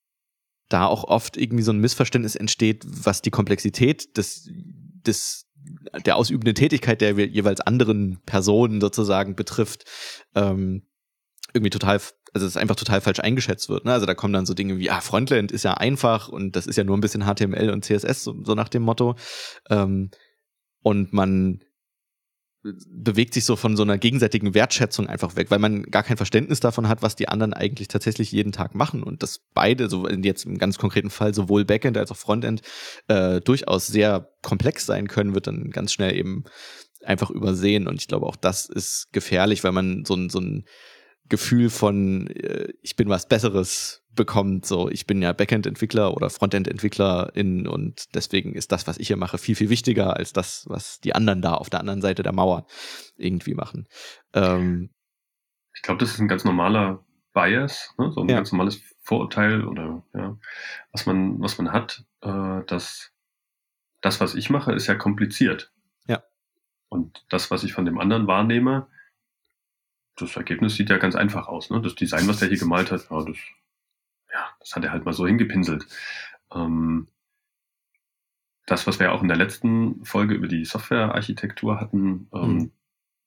da 0.68 0.86
auch 0.86 1.04
oft 1.04 1.36
irgendwie 1.36 1.62
so 1.62 1.72
ein 1.72 1.80
Missverständnis 1.80 2.36
entsteht, 2.36 2.84
was 2.86 3.22
die 3.22 3.30
Komplexität 3.30 4.16
des, 4.16 4.48
des 5.06 5.46
der 6.04 6.16
ausübenden 6.16 6.54
Tätigkeit 6.54 7.00
der 7.00 7.12
jeweils 7.12 7.60
anderen 7.60 8.18
Personen 8.26 8.80
sozusagen 8.80 9.36
betrifft, 9.36 9.84
ähm, 10.34 10.86
irgendwie 11.52 11.70
total 11.70 12.00
also 12.36 12.46
es 12.46 12.58
einfach 12.58 12.76
total 12.76 13.00
falsch 13.00 13.20
eingeschätzt 13.20 13.70
wird. 13.70 13.86
Ne? 13.86 13.92
Also 13.92 14.04
da 14.04 14.12
kommen 14.12 14.34
dann 14.34 14.44
so 14.44 14.52
Dinge 14.52 14.76
wie, 14.76 14.90
ah, 14.90 15.00
Frontend 15.00 15.52
ist 15.52 15.64
ja 15.64 15.72
einfach 15.72 16.28
und 16.28 16.54
das 16.54 16.66
ist 16.66 16.76
ja 16.76 16.84
nur 16.84 16.94
ein 16.94 17.00
bisschen 17.00 17.24
HTML 17.24 17.70
und 17.70 17.82
CSS, 17.82 18.24
so, 18.24 18.34
so 18.44 18.54
nach 18.54 18.68
dem 18.68 18.82
Motto. 18.82 19.16
Ähm, 19.70 20.10
und 20.82 21.14
man 21.14 21.64
bewegt 22.88 23.34
sich 23.34 23.44
so 23.44 23.56
von 23.56 23.76
so 23.76 23.82
einer 23.82 23.98
gegenseitigen 23.98 24.54
Wertschätzung 24.54 25.06
einfach 25.06 25.36
weg, 25.36 25.50
weil 25.50 25.58
man 25.58 25.84
gar 25.84 26.02
kein 26.02 26.16
Verständnis 26.16 26.60
davon 26.60 26.88
hat, 26.88 27.02
was 27.02 27.16
die 27.16 27.28
anderen 27.28 27.52
eigentlich 27.52 27.88
tatsächlich 27.88 28.32
jeden 28.32 28.52
Tag 28.52 28.74
machen 28.74 29.02
und 29.02 29.22
dass 29.22 29.40
beide, 29.54 29.88
so 29.88 30.08
jetzt 30.08 30.44
im 30.44 30.58
ganz 30.58 30.78
konkreten 30.78 31.10
Fall 31.10 31.34
sowohl 31.34 31.64
Backend 31.64 31.96
als 31.96 32.10
auch 32.10 32.16
Frontend 32.16 32.62
äh, 33.08 33.40
durchaus 33.40 33.86
sehr 33.86 34.30
komplex 34.42 34.86
sein 34.86 35.08
können, 35.08 35.34
wird 35.34 35.46
dann 35.46 35.70
ganz 35.70 35.92
schnell 35.92 36.16
eben 36.16 36.44
einfach 37.02 37.30
übersehen 37.30 37.86
und 37.86 38.00
ich 38.00 38.08
glaube 38.08 38.26
auch 38.26 38.36
das 38.36 38.66
ist 38.66 39.08
gefährlich, 39.12 39.64
weil 39.64 39.72
man 39.72 40.04
so 40.04 40.14
ein, 40.14 40.30
so 40.30 40.40
ein 40.40 40.64
Gefühl 41.28 41.70
von, 41.70 42.28
äh, 42.28 42.72
ich 42.82 42.96
bin 42.96 43.08
was 43.08 43.28
Besseres 43.28 44.02
bekommt. 44.16 44.66
So, 44.66 44.90
ich 44.90 45.06
bin 45.06 45.22
ja 45.22 45.32
Backend-Entwickler 45.32 46.14
oder 46.14 46.30
Frontend-Entwicklerin 46.30 47.68
und 47.68 48.14
deswegen 48.14 48.54
ist 48.54 48.72
das, 48.72 48.86
was 48.86 48.98
ich 48.98 49.08
hier 49.08 49.16
mache, 49.16 49.38
viel, 49.38 49.54
viel 49.54 49.70
wichtiger 49.70 50.16
als 50.16 50.32
das, 50.32 50.64
was 50.68 51.00
die 51.00 51.14
anderen 51.14 51.42
da 51.42 51.54
auf 51.54 51.70
der 51.70 51.80
anderen 51.80 52.00
Seite 52.02 52.22
der 52.22 52.32
Mauer 52.32 52.66
irgendwie 53.16 53.54
machen. 53.54 53.86
Ähm, 54.32 54.90
ich 55.74 55.82
glaube, 55.82 56.00
das 56.00 56.12
ist 56.12 56.18
ein 56.18 56.28
ganz 56.28 56.44
normaler 56.44 57.04
Bias, 57.32 57.94
ne? 57.98 58.10
so 58.12 58.22
ein 58.22 58.28
ja. 58.28 58.36
ganz 58.36 58.50
normales 58.50 58.80
Vorurteil 59.02 59.64
oder 59.64 60.02
ja, 60.14 60.36
was 60.90 61.06
man, 61.06 61.40
was 61.40 61.58
man 61.58 61.72
hat, 61.72 62.04
äh, 62.22 62.64
dass 62.66 63.12
das, 64.00 64.20
was 64.20 64.34
ich 64.34 64.50
mache, 64.50 64.72
ist 64.72 64.86
ja 64.86 64.94
kompliziert. 64.94 65.72
Ja. 66.08 66.22
Und 66.88 67.24
das, 67.28 67.50
was 67.50 67.62
ich 67.62 67.72
von 67.72 67.84
dem 67.84 67.98
anderen 67.98 68.26
wahrnehme, 68.26 68.88
das 70.16 70.36
Ergebnis 70.36 70.76
sieht 70.76 70.90
ja 70.90 70.96
ganz 70.96 71.14
einfach 71.14 71.46
aus. 71.46 71.70
Ne? 71.70 71.80
Das 71.82 71.94
Design, 71.94 72.26
was 72.26 72.38
der 72.38 72.48
hier 72.48 72.58
gemalt 72.58 72.90
hat, 72.90 73.08
ja, 73.10 73.24
das, 73.24 73.36
ja, 74.36 74.50
das 74.60 74.76
hat 74.76 74.84
er 74.84 74.92
halt 74.92 75.04
mal 75.06 75.14
so 75.14 75.26
hingepinselt. 75.26 75.86
Ähm, 76.54 77.08
das, 78.66 78.86
was 78.86 79.00
wir 79.00 79.12
auch 79.12 79.22
in 79.22 79.28
der 79.28 79.36
letzten 79.36 80.04
Folge 80.04 80.34
über 80.34 80.48
die 80.48 80.64
Softwarearchitektur 80.64 81.80
hatten 81.80 82.28
ähm, 82.34 82.52
mhm. 82.52 82.72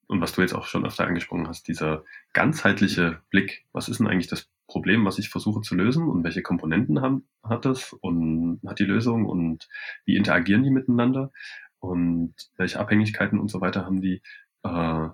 und 0.08 0.22
was 0.22 0.34
du 0.34 0.42
jetzt 0.42 0.54
auch 0.54 0.68
schon 0.68 0.86
öfter 0.86 1.08
angesprochen 1.08 1.48
hast, 1.48 1.68
dieser 1.68 2.04
ganzheitliche 2.34 3.22
Blick, 3.30 3.66
was 3.72 3.90
ist 3.90 4.00
denn 4.00 4.08
eigentlich 4.08 4.28
das 4.28 4.50
Problem, 4.68 5.06
was 5.06 5.18
ich 5.18 5.30
versuche 5.30 5.62
zu 5.62 5.76
lösen 5.76 6.08
und 6.08 6.24
welche 6.24 6.44
Komponenten 6.44 7.02
haben, 7.02 7.28
hat 7.42 7.66
es 7.66 7.94
und 7.94 8.60
hat 8.68 8.78
die 8.78 8.86
Lösung 8.86 9.26
und 9.26 9.68
wie 10.06 10.16
interagieren 10.16 10.62
die 10.62 10.70
miteinander 10.70 11.32
und 11.80 12.36
welche 12.56 12.80
Abhängigkeiten 12.80 13.40
und 13.40 13.50
so 13.50 13.62
weiter 13.62 13.86
haben 13.86 14.02
die. 14.02 14.22
Äh, 14.64 15.08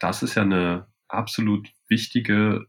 das 0.00 0.22
ist 0.24 0.34
ja 0.34 0.42
eine 0.42 0.88
absolut 1.06 1.70
wichtige 1.86 2.66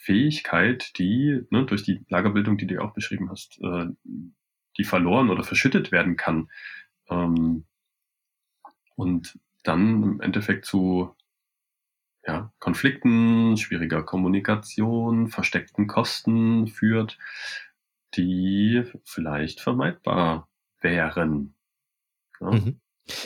Fähigkeit, 0.00 0.98
die 0.98 1.42
ne, 1.50 1.66
durch 1.66 1.82
die 1.82 2.04
Lagerbildung, 2.08 2.56
die 2.56 2.66
du 2.66 2.82
auch 2.82 2.94
beschrieben 2.94 3.30
hast, 3.30 3.60
äh, 3.62 3.86
die 4.78 4.84
verloren 4.84 5.28
oder 5.28 5.44
verschüttet 5.44 5.92
werden 5.92 6.16
kann. 6.16 6.50
Ähm, 7.10 7.66
und 8.96 9.38
dann 9.62 10.02
im 10.02 10.20
Endeffekt 10.22 10.64
zu 10.64 11.14
ja, 12.26 12.50
Konflikten, 12.60 13.58
schwieriger 13.58 14.02
Kommunikation, 14.02 15.28
versteckten 15.28 15.86
Kosten 15.86 16.66
führt, 16.66 17.18
die 18.14 18.82
vielleicht 19.04 19.60
vermeidbar 19.60 20.48
wären. 20.80 21.54
Ja. 22.40 22.52
Mhm. 22.52 22.80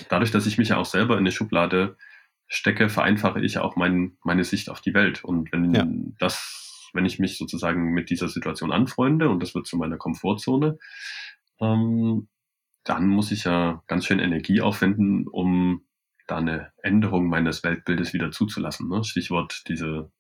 Dadurch, 0.08 0.32
dass 0.32 0.46
ich 0.46 0.58
mich 0.58 0.70
ja 0.70 0.76
auch 0.76 0.87
selber 0.87 1.14
in 1.14 1.20
eine 1.20 1.32
Schublade 1.32 1.96
stecke, 2.46 2.88
vereinfache 2.88 3.40
ich 3.40 3.58
auch 3.58 3.76
mein, 3.76 4.16
meine 4.22 4.44
Sicht 4.44 4.70
auf 4.70 4.80
die 4.80 4.94
Welt. 4.94 5.24
Und 5.24 5.52
wenn 5.52 5.74
ja. 5.74 5.87
das, 6.18 6.63
wenn 6.94 7.07
ich 7.07 7.18
mich 7.18 7.37
sozusagen 7.37 7.92
mit 7.92 8.11
dieser 8.11 8.28
Situation 8.28 8.72
anfreunde 8.72 9.28
und 9.28 9.42
das 9.42 9.54
wird 9.54 9.66
zu 9.66 9.76
meiner 9.76 9.96
Komfortzone, 9.96 10.78
ähm, 11.61 12.28
dann 12.85 13.09
muss 13.09 13.33
ich 13.33 13.44
ja 13.44 13.83
ganz 13.87 14.07
schön 14.07 14.18
Energie 14.18 14.61
aufwenden, 14.61 15.26
um 15.26 15.85
da 16.26 16.37
eine 16.37 16.72
Änderung 16.83 17.28
meines 17.28 17.62
Weltbildes 17.64 18.12
wieder 18.12 18.30
zuzulassen. 18.30 18.88
Ne? 18.88 19.04
Stichwort 19.04 19.64
diese, 19.68 20.11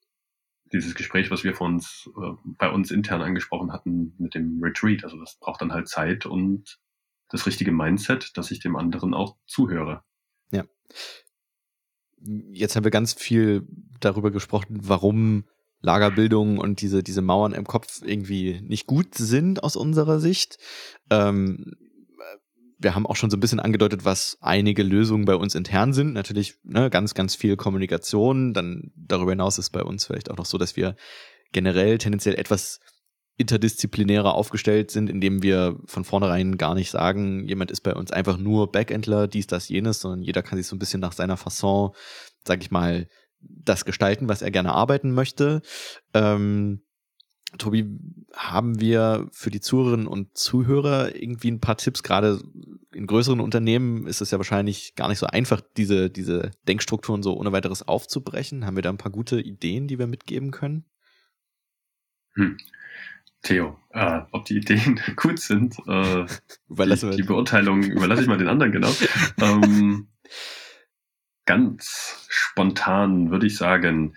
dieses 0.72 0.94
Gespräch, 0.94 1.30
was 1.30 1.44
wir 1.44 1.54
von 1.54 1.74
uns, 1.74 2.10
äh, 2.16 2.32
bei 2.44 2.70
uns 2.70 2.90
intern 2.90 3.22
angesprochen 3.22 3.72
hatten 3.72 4.14
mit 4.18 4.34
dem 4.34 4.60
Retreat. 4.62 5.04
Also 5.04 5.18
das 5.18 5.38
braucht 5.38 5.62
dann 5.62 5.72
halt 5.72 5.88
Zeit 5.88 6.26
und 6.26 6.78
das 7.28 7.46
richtige 7.46 7.72
Mindset, 7.72 8.36
dass 8.36 8.50
ich 8.50 8.60
dem 8.60 8.76
anderen 8.76 9.14
auch 9.14 9.36
zuhöre. 9.46 10.02
Ja. 10.50 10.64
Jetzt 12.52 12.76
haben 12.76 12.84
wir 12.84 12.90
ganz 12.90 13.12
viel 13.12 13.66
darüber 14.00 14.30
gesprochen, 14.30 14.78
warum 14.82 15.44
Lagerbildung 15.84 16.58
und 16.58 16.80
diese, 16.80 17.02
diese 17.02 17.22
Mauern 17.22 17.52
im 17.52 17.64
Kopf 17.64 18.00
irgendwie 18.02 18.60
nicht 18.62 18.86
gut 18.86 19.14
sind 19.14 19.62
aus 19.62 19.76
unserer 19.76 20.18
Sicht. 20.18 20.56
Ähm, 21.10 21.74
wir 22.78 22.94
haben 22.94 23.06
auch 23.06 23.16
schon 23.16 23.30
so 23.30 23.36
ein 23.36 23.40
bisschen 23.40 23.60
angedeutet, 23.60 24.04
was 24.04 24.36
einige 24.40 24.82
Lösungen 24.82 25.24
bei 25.24 25.36
uns 25.36 25.54
intern 25.54 25.92
sind. 25.92 26.12
Natürlich 26.12 26.54
ne, 26.64 26.90
ganz, 26.90 27.14
ganz 27.14 27.34
viel 27.34 27.56
Kommunikation. 27.56 28.52
Dann 28.52 28.92
darüber 28.96 29.32
hinaus 29.32 29.58
ist 29.58 29.70
bei 29.70 29.82
uns 29.82 30.06
vielleicht 30.06 30.30
auch 30.30 30.36
noch 30.36 30.46
so, 30.46 30.58
dass 30.58 30.76
wir 30.76 30.96
generell 31.52 31.98
tendenziell 31.98 32.34
etwas 32.34 32.80
interdisziplinärer 33.36 34.34
aufgestellt 34.34 34.90
sind, 34.90 35.10
indem 35.10 35.42
wir 35.42 35.78
von 35.86 36.04
vornherein 36.04 36.56
gar 36.56 36.74
nicht 36.74 36.90
sagen, 36.90 37.46
jemand 37.46 37.70
ist 37.70 37.80
bei 37.80 37.94
uns 37.94 38.12
einfach 38.12 38.38
nur 38.38 38.70
Backendler, 38.70 39.26
dies, 39.26 39.48
das, 39.48 39.68
jenes, 39.68 40.00
sondern 40.00 40.22
jeder 40.22 40.42
kann 40.42 40.56
sich 40.56 40.68
so 40.68 40.76
ein 40.76 40.78
bisschen 40.78 41.00
nach 41.00 41.12
seiner 41.12 41.36
Fasson, 41.36 41.90
sag 42.44 42.62
ich 42.62 42.70
mal, 42.70 43.08
das 43.48 43.84
gestalten, 43.84 44.28
was 44.28 44.42
er 44.42 44.50
gerne 44.50 44.72
arbeiten 44.72 45.12
möchte. 45.12 45.62
Ähm, 46.12 46.82
Tobi, 47.58 47.98
haben 48.34 48.80
wir 48.80 49.28
für 49.32 49.50
die 49.50 49.60
Zuhörerinnen 49.60 50.06
und 50.06 50.36
Zuhörer 50.36 51.14
irgendwie 51.14 51.50
ein 51.50 51.60
paar 51.60 51.76
Tipps? 51.76 52.02
Gerade 52.02 52.40
in 52.92 53.06
größeren 53.06 53.40
Unternehmen 53.40 54.06
ist 54.06 54.20
es 54.20 54.30
ja 54.30 54.38
wahrscheinlich 54.38 54.94
gar 54.94 55.08
nicht 55.08 55.18
so 55.18 55.26
einfach, 55.26 55.60
diese, 55.76 56.10
diese 56.10 56.50
Denkstrukturen 56.66 57.22
so 57.22 57.36
ohne 57.36 57.52
weiteres 57.52 57.86
aufzubrechen. 57.86 58.66
Haben 58.66 58.76
wir 58.76 58.82
da 58.82 58.90
ein 58.90 58.98
paar 58.98 59.12
gute 59.12 59.40
Ideen, 59.40 59.86
die 59.86 59.98
wir 59.98 60.06
mitgeben 60.06 60.50
können? 60.50 60.84
Hm. 62.34 62.56
Theo, 63.42 63.78
äh, 63.90 64.22
ob 64.32 64.46
die 64.46 64.56
Ideen 64.56 65.00
gut 65.16 65.38
sind, 65.38 65.76
äh, 65.86 66.26
die, 66.68 67.16
die, 67.16 67.22
Beurteilung 67.22 67.82
überlasse 67.82 68.22
ich 68.22 68.28
mal 68.28 68.38
den 68.38 68.48
anderen, 68.48 68.72
genau. 68.72 68.90
ähm, 69.40 70.08
ganz 71.46 72.26
spontan 72.28 73.30
würde 73.30 73.46
ich 73.46 73.56
sagen, 73.56 74.16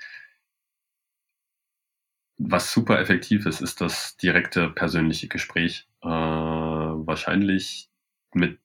was 2.38 2.72
super 2.72 3.00
effektiv 3.00 3.46
ist, 3.46 3.62
ist 3.62 3.82
das 3.82 4.16
direkte 4.18 4.70
persönliche 4.70 5.28
Gespräch. 5.28 5.88
Äh, 6.04 6.08
wahrscheinlich 6.08 7.90
mit 8.34 8.60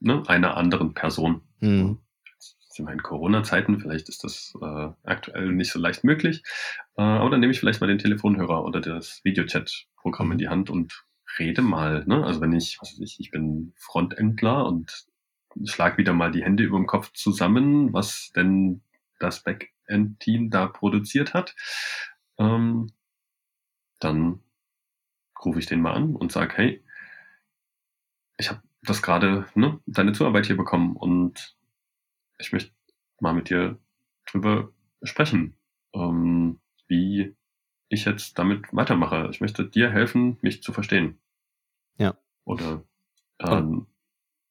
ne, 0.00 0.22
einer 0.26 0.56
anderen 0.56 0.94
Person. 0.94 1.40
Mhm. 1.60 1.98
Sind 2.68 2.86
wir 2.86 2.92
in 2.92 3.02
Corona-Zeiten, 3.02 3.80
vielleicht 3.80 4.08
ist 4.08 4.24
das 4.24 4.52
äh, 4.60 4.88
aktuell 5.04 5.52
nicht 5.52 5.70
so 5.70 5.78
leicht 5.78 6.04
möglich. 6.04 6.42
Äh, 6.96 7.02
aber 7.02 7.30
dann 7.30 7.40
nehme 7.40 7.52
ich 7.52 7.60
vielleicht 7.60 7.80
mal 7.80 7.86
den 7.86 7.98
Telefonhörer 7.98 8.64
oder 8.64 8.80
das 8.80 9.20
Videochat-Programm 9.24 10.32
in 10.32 10.38
die 10.38 10.48
Hand 10.48 10.70
und 10.70 11.04
rede 11.38 11.62
mal. 11.62 12.04
Ne? 12.06 12.24
Also 12.24 12.40
wenn 12.40 12.52
ich, 12.52 12.78
was 12.80 12.92
weiß 12.92 13.00
ich, 13.00 13.20
ich 13.20 13.30
bin 13.30 13.72
Frontendler 13.76 14.66
und 14.66 15.06
schlag 15.64 15.98
wieder 15.98 16.12
mal 16.12 16.30
die 16.30 16.44
Hände 16.44 16.64
über 16.64 16.78
dem 16.78 16.86
Kopf 16.86 17.12
zusammen, 17.12 17.92
was 17.92 18.32
denn 18.34 18.82
das 19.18 19.42
Backend-Team 19.42 20.50
da 20.50 20.66
produziert 20.66 21.34
hat 21.34 21.54
ähm, 22.38 22.92
dann 24.00 24.40
rufe 25.44 25.58
ich 25.58 25.66
den 25.66 25.80
mal 25.80 25.94
an 25.94 26.16
und 26.16 26.32
sage, 26.32 26.56
hey, 26.56 26.84
ich 28.36 28.50
habe 28.50 28.62
das 28.82 29.02
gerade, 29.02 29.46
ne, 29.54 29.80
deine 29.86 30.12
Zuarbeit 30.12 30.46
hier 30.46 30.56
bekommen 30.56 30.96
und 30.96 31.56
ich 32.38 32.52
möchte 32.52 32.72
mal 33.20 33.34
mit 33.34 33.50
dir 33.50 33.78
drüber 34.26 34.72
sprechen, 35.02 35.56
ähm, 35.94 36.60
wie 36.88 37.36
ich 37.88 38.04
jetzt 38.04 38.38
damit 38.38 38.72
weitermache. 38.72 39.28
Ich 39.30 39.40
möchte 39.40 39.66
dir 39.68 39.90
helfen, 39.90 40.38
mich 40.40 40.62
zu 40.62 40.72
verstehen. 40.72 41.18
Ja. 41.96 42.16
Oder, 42.44 42.82
ähm, 43.38 43.86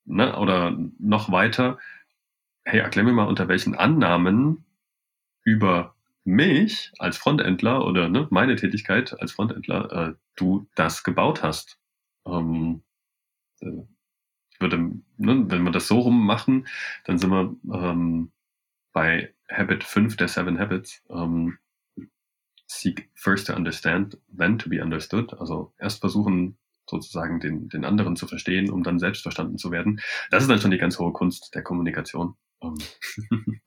ne, 0.06 0.38
oder 0.38 0.78
noch 1.00 1.32
weiter, 1.32 1.78
hey, 2.66 2.80
erklär 2.80 3.04
mir 3.06 3.14
mal, 3.14 3.28
unter 3.28 3.48
welchen 3.48 3.76
Annahmen 3.76 4.66
über 5.44 5.96
mich 6.24 6.92
als 7.00 7.18
Frontendler 7.18 7.86
oder 7.86 8.10
ne, 8.10 8.28
meine 8.30 8.56
Tätigkeit 8.56 9.20
als 9.20 9.34
Frontendler 9.34 9.92
äh, 9.92 10.14
du 10.36 10.68
das 10.76 11.04
gebaut 11.04 11.44
hast. 11.44 11.80
Ähm, 12.26 12.82
äh, 13.62 13.84
würde, 14.60 14.78
ne, 15.18 15.46
wenn 15.50 15.64
wir 15.64 15.72
das 15.72 15.88
so 15.88 16.00
rum 16.00 16.26
machen, 16.26 16.68
dann 17.06 17.18
sind 17.18 17.32
wir 17.32 17.56
ähm, 17.74 18.32
bei 18.94 19.34
Habit 19.52 19.84
5 19.84 20.16
der 20.16 20.28
Seven 20.30 20.60
Habits. 20.60 21.04
Ähm, 21.10 21.58
seek 22.68 23.10
first 23.14 23.48
to 23.48 23.54
understand, 23.54 24.18
then 24.36 24.58
to 24.58 24.70
be 24.70 24.82
understood. 24.82 25.34
Also 25.40 25.74
erst 25.78 26.00
versuchen, 26.00 26.58
sozusagen 26.90 27.40
den, 27.40 27.70
den 27.70 27.86
anderen 27.86 28.16
zu 28.16 28.28
verstehen, 28.28 28.70
um 28.70 28.84
dann 28.84 29.00
selbst 29.00 29.22
verstanden 29.24 29.58
zu 29.58 29.72
werden. 29.72 30.00
Das 30.32 30.44
ist 30.44 30.50
dann 30.50 30.60
schon 30.60 30.72
die 30.72 30.78
ganz 30.78 31.00
hohe 31.00 31.14
Kunst 31.14 31.54
der 31.56 31.64
Kommunikation. 31.64 32.36
Ähm. 32.62 32.76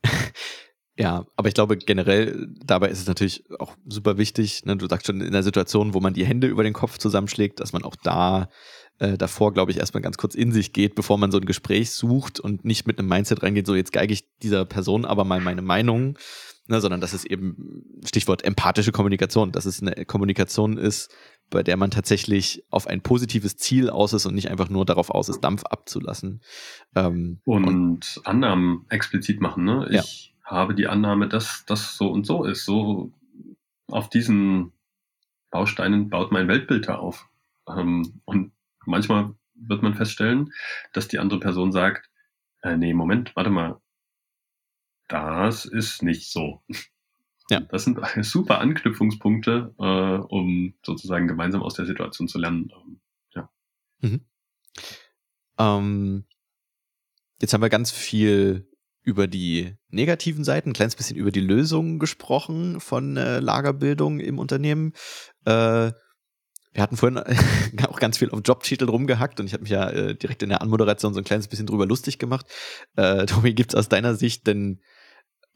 Ja, 0.99 1.27
aber 1.37 1.49
ich 1.49 1.55
glaube 1.55 1.77
generell 1.77 2.49
dabei 2.65 2.89
ist 2.89 3.01
es 3.01 3.07
natürlich 3.07 3.45
auch 3.59 3.77
super 3.87 4.17
wichtig, 4.17 4.65
ne, 4.65 4.79
du 4.79 4.87
sagst 4.87 5.07
schon 5.07 5.21
in 5.21 5.33
der 5.33 5.43
Situation, 5.43 5.93
wo 5.93 6.01
man 6.01 6.15
die 6.15 6.25
Hände 6.25 6.47
über 6.47 6.63
den 6.63 6.73
Kopf 6.73 6.97
zusammenschlägt, 6.97 7.61
dass 7.61 7.75
man 7.75 7.85
auch 7.85 7.97
da 8.03 8.49
äh, 8.99 9.19
davor, 9.19 9.53
glaube 9.53 9.71
ich, 9.71 9.77
erstmal 9.77 10.01
ganz 10.01 10.17
kurz 10.17 10.35
in 10.35 10.53
sich 10.53 10.73
geht, 10.73 10.95
bevor 10.95 11.19
man 11.19 11.31
so 11.31 11.39
ein 11.39 11.45
Gespräch 11.45 11.91
sucht 11.91 12.41
und 12.41 12.65
nicht 12.65 12.87
mit 12.87 12.99
einem 12.99 13.09
Mindset 13.09 13.43
reingeht, 13.43 13.67
so 13.67 13.75
jetzt 13.75 13.93
geige 13.93 14.15
ich 14.15 14.25
dieser 14.39 14.65
Person 14.65 15.05
aber 15.05 15.25
mal 15.25 15.41
meine 15.41 15.61
Meinung, 15.61 16.17
ne, 16.67 16.81
sondern 16.81 17.03
dass 17.03 17.13
es 17.13 17.27
eben, 17.27 17.85
Stichwort 18.07 18.43
empathische 18.43 18.93
Kommunikation, 18.93 19.53
dass 19.53 19.67
es 19.67 19.83
eine 19.83 20.07
Kommunikation 20.07 20.79
ist, 20.79 21.15
bei 21.51 21.63
der 21.63 21.77
man 21.77 21.91
tatsächlich 21.91 22.65
auf 22.71 22.87
ein 22.87 23.03
positives 23.03 23.57
Ziel 23.57 23.91
aus 23.91 24.13
ist 24.13 24.27
und 24.27 24.35
nicht 24.35 24.51
einfach 24.51 24.69
nur 24.69 24.85
darauf 24.85 25.11
aus 25.11 25.29
ist, 25.29 25.41
Dampf 25.41 25.65
abzulassen. 25.65 26.43
Ähm, 26.95 27.41
und, 27.45 27.65
und, 27.65 28.21
Annahmen 28.25 28.85
explizit 28.89 29.41
machen, 29.41 29.65
ne? 29.65 29.87
Ich, 29.91 29.95
ja 29.95 30.03
habe 30.47 30.75
die 30.75 30.87
Annahme, 30.87 31.29
dass 31.29 31.65
das 31.67 31.97
so 31.97 32.09
und 32.09 32.25
so 32.25 32.45
ist. 32.45 32.65
So 32.65 33.13
auf 33.89 34.09
diesen 34.09 34.73
Bausteinen 35.51 36.09
baut 36.09 36.33
mein 36.33 36.49
Weltbild 36.49 36.89
da 36.89 36.97
auf. 36.97 37.29
Ähm, 37.69 38.21
und 38.25 38.53
manchmal 38.85 39.35
wird 39.55 39.83
man 39.83 39.95
feststellen, 39.95 40.53
dass 40.93 41.09
die 41.09 41.19
andere 41.19 41.41
Person 41.41 41.73
sagt, 41.73 42.09
äh, 42.63 42.77
nee, 42.77 42.95
Moment, 42.95 43.35
warte 43.35 43.51
mal, 43.51 43.81
das 45.09 45.65
ist 45.65 46.03
nicht 46.03 46.31
so. 46.31 46.63
Ja. 47.51 47.61
Das 47.61 47.85
sind 47.85 47.99
super 48.23 48.61
Anknüpfungspunkte, 48.61 49.75
äh, 49.79 49.83
um 49.83 50.75
sozusagen 50.85 51.29
gemeinsam 51.29 51.63
aus 51.63 51.75
der 51.75 51.87
Situation 51.87 52.29
zu 52.29 52.39
lernen. 52.39 52.71
Ähm, 52.75 53.01
ja. 53.35 53.51
Mhm. 54.01 54.21
Ähm, 55.59 56.25
jetzt 57.41 57.55
haben 57.55 57.63
wir 57.63 57.69
ganz 57.69 57.91
viel 57.91 58.69
über 59.03 59.29
die 59.29 59.77
negativen 59.89 60.43
Seiten, 60.43 60.71
ein 60.71 60.75
kleines 60.75 60.97
bisschen 60.97 61.17
über 61.17 61.31
die 61.31 61.41
Lösungen 61.41 62.01
gesprochen 62.01 62.81
von 62.81 63.17
äh, 63.17 63.39
Lagerbildung 63.39 64.19
im 64.19 64.41
Unternehmen. 64.41 64.95
Äh, 65.45 65.93
wir 66.73 66.83
hatten 66.83 66.97
vorhin 66.97 67.19
auch 67.89 68.01
ganz 68.01 68.19
viel 68.19 68.31
auf 68.31 68.41
Jobtitel 68.45 68.87
rumgehackt 68.87 69.39
und 69.39 69.47
ich 69.47 69.53
habe 69.53 69.63
mich 69.63 69.71
ja 69.71 69.89
äh, 69.89 70.15
direkt 70.17 70.43
in 70.43 70.49
der 70.49 70.61
Anmoderation 70.61 71.15
so 71.15 71.21
ein 71.21 71.25
kleines 71.25 71.47
bisschen 71.47 71.67
drüber 71.67 71.87
lustig 71.87 72.19
gemacht. 72.19 72.47
Äh, 72.97 73.27
Tobi, 73.27 73.55
gibt 73.55 73.73
es 73.73 73.79
aus 73.79 73.89
deiner 73.89 74.15
Sicht 74.17 74.47
denn 74.47 74.83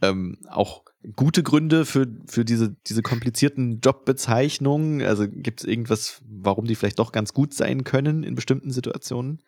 ähm, 0.02 0.38
auch 0.48 0.84
gute 1.16 1.42
Gründe 1.42 1.84
für, 1.86 2.06
für 2.26 2.44
diese, 2.44 2.76
diese 2.86 3.02
komplizierten 3.02 3.80
Jobbezeichnungen? 3.80 5.02
Also 5.02 5.28
gibt 5.28 5.60
es 5.60 5.66
irgendwas, 5.66 6.22
warum 6.26 6.66
die 6.66 6.74
vielleicht 6.74 6.98
doch 6.98 7.12
ganz 7.12 7.32
gut 7.32 7.54
sein 7.54 7.84
können 7.84 8.22
in 8.22 8.34
bestimmten 8.34 8.70
Situationen? 8.70 9.42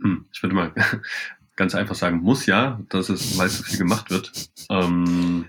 Hm, 0.00 0.26
ich 0.32 0.42
würde 0.42 0.54
mal 0.54 0.74
ganz 1.56 1.74
einfach 1.74 1.94
sagen, 1.94 2.18
muss 2.18 2.46
ja, 2.46 2.80
dass 2.88 3.08
es, 3.08 3.38
weil 3.38 3.48
zu 3.48 3.62
viel 3.62 3.78
gemacht 3.78 4.10
wird. 4.10 4.50
Ähm, 4.70 5.48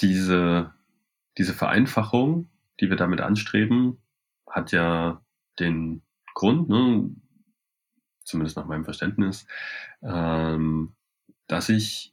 diese, 0.00 0.72
diese 1.38 1.54
Vereinfachung, 1.54 2.50
die 2.80 2.88
wir 2.88 2.96
damit 2.96 3.20
anstreben, 3.20 3.98
hat 4.48 4.72
ja 4.72 5.24
den 5.58 6.02
Grund, 6.34 6.68
ne, 6.68 7.10
zumindest 8.28 8.56
nach 8.56 8.66
meinem 8.66 8.84
Verständnis, 8.84 9.46
ähm, 10.02 10.94
dass 11.46 11.68
ich 11.68 12.12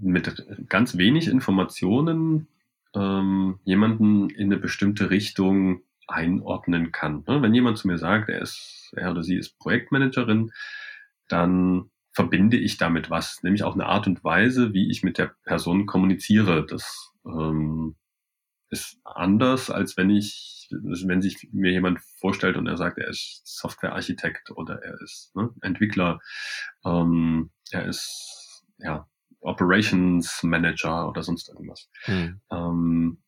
mit 0.00 0.44
ganz 0.68 0.96
wenig 0.96 1.28
Informationen 1.28 2.48
ähm, 2.94 3.60
jemanden 3.64 4.30
in 4.30 4.46
eine 4.46 4.56
bestimmte 4.56 5.10
Richtung 5.10 5.82
einordnen 6.08 6.92
kann. 6.92 7.24
Ne? 7.26 7.40
Wenn 7.40 7.54
jemand 7.54 7.78
zu 7.78 7.86
mir 7.86 7.98
sagt, 7.98 8.28
er 8.28 8.42
ist, 8.42 8.92
er 8.96 9.12
oder 9.12 9.22
sie 9.22 9.36
ist 9.36 9.58
Projektmanagerin, 9.58 10.52
dann 11.28 11.90
verbinde 12.12 12.58
ich 12.58 12.76
damit 12.76 13.08
was, 13.08 13.42
nämlich 13.42 13.62
auch 13.62 13.74
eine 13.74 13.86
Art 13.86 14.06
und 14.06 14.22
Weise, 14.22 14.74
wie 14.74 14.90
ich 14.90 15.02
mit 15.02 15.18
der 15.18 15.34
Person 15.44 15.86
kommuniziere. 15.86 16.66
Das 16.66 17.12
ähm, 17.24 17.94
ist 18.72 18.98
anders, 19.04 19.70
als 19.70 19.98
wenn 19.98 20.08
ich, 20.08 20.68
wenn 20.70 21.20
sich 21.20 21.50
mir 21.52 21.70
jemand 21.70 22.00
vorstellt 22.00 22.56
und 22.56 22.66
er 22.66 22.78
sagt, 22.78 22.96
er 22.98 23.08
ist 23.08 23.42
Softwarearchitekt 23.44 24.50
oder 24.50 24.82
er 24.82 24.98
ist 25.02 25.36
ne, 25.36 25.50
Entwickler, 25.60 26.20
ähm, 26.84 27.50
er 27.70 27.84
ist 27.84 28.64
ja 28.78 29.06
Operations 29.40 30.42
Manager 30.42 31.06
oder 31.08 31.22
sonst 31.22 31.50
irgendwas. 31.50 31.90
Hm. 32.04 32.40
Ähm, 32.50 33.22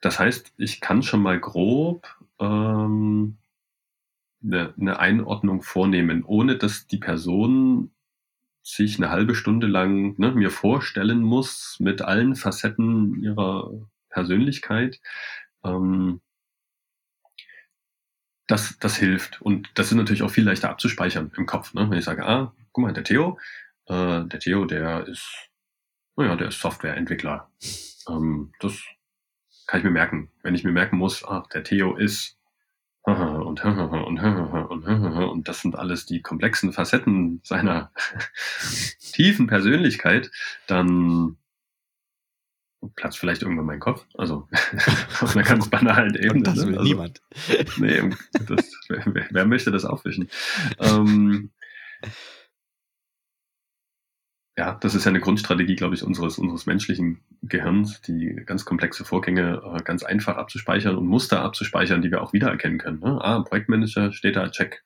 das 0.00 0.20
heißt, 0.20 0.52
ich 0.56 0.80
kann 0.80 1.02
schon 1.02 1.22
mal 1.22 1.40
grob 1.40 2.06
ähm, 2.38 3.38
eine, 4.40 4.72
eine 4.80 5.00
Einordnung 5.00 5.62
vornehmen, 5.62 6.22
ohne 6.22 6.56
dass 6.56 6.86
die 6.86 6.98
Person 6.98 7.90
sich 8.68 8.98
eine 8.98 9.10
halbe 9.10 9.34
Stunde 9.34 9.66
lang 9.66 10.18
ne, 10.18 10.32
mir 10.32 10.50
vorstellen 10.50 11.20
muss 11.22 11.76
mit 11.80 12.02
allen 12.02 12.36
Facetten 12.36 13.22
ihrer 13.22 13.70
Persönlichkeit. 14.10 15.00
Ähm, 15.64 16.20
das, 18.46 18.78
das 18.78 18.96
hilft. 18.96 19.40
Und 19.42 19.70
das 19.74 19.88
ist 19.88 19.94
natürlich 19.94 20.22
auch 20.22 20.30
viel 20.30 20.44
leichter 20.44 20.70
abzuspeichern 20.70 21.32
im 21.36 21.46
Kopf. 21.46 21.74
Ne? 21.74 21.88
Wenn 21.90 21.98
ich 21.98 22.04
sage, 22.04 22.26
ah, 22.26 22.54
guck 22.72 22.84
mal, 22.84 22.92
der 22.92 23.04
Theo, 23.04 23.38
äh, 23.86 24.24
der 24.24 24.38
Theo, 24.38 24.64
der 24.66 25.06
ist, 25.06 25.50
naja, 26.16 26.36
der 26.36 26.48
ist 26.48 26.60
Softwareentwickler. 26.60 27.50
Ähm, 28.08 28.52
das 28.60 28.82
kann 29.66 29.80
ich 29.80 29.84
mir 29.84 29.90
merken. 29.90 30.30
Wenn 30.42 30.54
ich 30.54 30.64
mir 30.64 30.72
merken 30.72 30.96
muss, 30.96 31.24
ach, 31.24 31.46
der 31.48 31.64
Theo 31.64 31.96
ist 31.96 32.37
und 33.46 33.64
und 33.64 34.84
und 34.84 35.48
das 35.48 35.60
sind 35.60 35.76
alles 35.76 36.06
die 36.06 36.22
komplexen 36.22 36.72
Facetten 36.72 37.40
seiner 37.42 37.90
tiefen 39.12 39.46
Persönlichkeit, 39.46 40.30
dann 40.66 41.36
platzt 42.94 43.18
vielleicht 43.18 43.42
irgendwann 43.42 43.66
mein 43.66 43.80
Kopf. 43.80 44.04
Also 44.14 44.48
auf 45.20 45.34
einer 45.34 45.44
ganz 45.44 45.68
banalen 45.68 46.14
Ebene. 46.14 46.32
Und 46.34 46.46
das 46.46 46.56
will 46.58 46.72
ne? 46.72 46.78
also, 46.78 46.88
niemand. 46.88 47.22
Nee, 47.78 48.10
das, 48.46 48.72
wer, 48.88 49.26
wer, 49.30 49.46
möchte 49.46 49.70
das 49.70 49.84
aufwischen? 49.84 50.28
Ähm, 50.78 51.50
ja, 54.58 54.74
das 54.80 54.96
ist 54.96 55.04
ja 55.04 55.10
eine 55.10 55.20
Grundstrategie, 55.20 55.76
glaube 55.76 55.94
ich, 55.94 56.02
unseres, 56.02 56.36
unseres 56.36 56.66
menschlichen 56.66 57.20
Gehirns, 57.42 58.00
die 58.00 58.42
ganz 58.44 58.64
komplexe 58.64 59.04
Vorgänge 59.04 59.62
äh, 59.64 59.82
ganz 59.84 60.02
einfach 60.02 60.36
abzuspeichern 60.36 60.96
und 60.96 61.06
Muster 61.06 61.42
abzuspeichern, 61.42 62.02
die 62.02 62.10
wir 62.10 62.20
auch 62.20 62.32
wiedererkennen 62.32 62.78
können. 62.78 62.98
Ne? 62.98 63.20
Ah, 63.22 63.40
Projektmanager 63.42 64.12
steht 64.12 64.34
da, 64.34 64.50
check, 64.50 64.84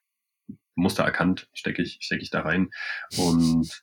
Muster 0.74 1.04
erkannt, 1.04 1.48
stecke 1.54 1.80
ich, 1.80 2.00
stecke 2.02 2.22
ich 2.22 2.28
da 2.28 2.42
rein. 2.42 2.68
Und 3.16 3.80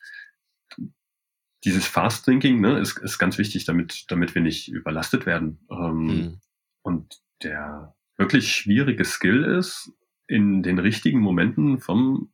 dieses 1.63 1.88
Fast 1.88 2.23
Thinking 2.23 2.62
ne, 2.62 2.78
ist, 2.78 2.99
ist 2.99 3.17
ganz 3.17 3.39
wichtig, 3.39 3.65
damit, 3.65 4.06
damit 4.10 4.36
wir 4.36 4.43
nicht 4.43 4.67
überlastet 4.71 5.25
werden. 5.25 5.65
Ähm, 5.71 6.06
mhm. 6.06 6.41
Und 6.84 7.15
der 7.41 7.95
wirklich 8.15 8.52
schwierige 8.52 9.06
Skill 9.06 9.43
ist, 9.43 9.91
in 10.28 10.62
den 10.62 10.78
richtigen 10.78 11.19
Momenten 11.19 11.80
vom 11.80 12.32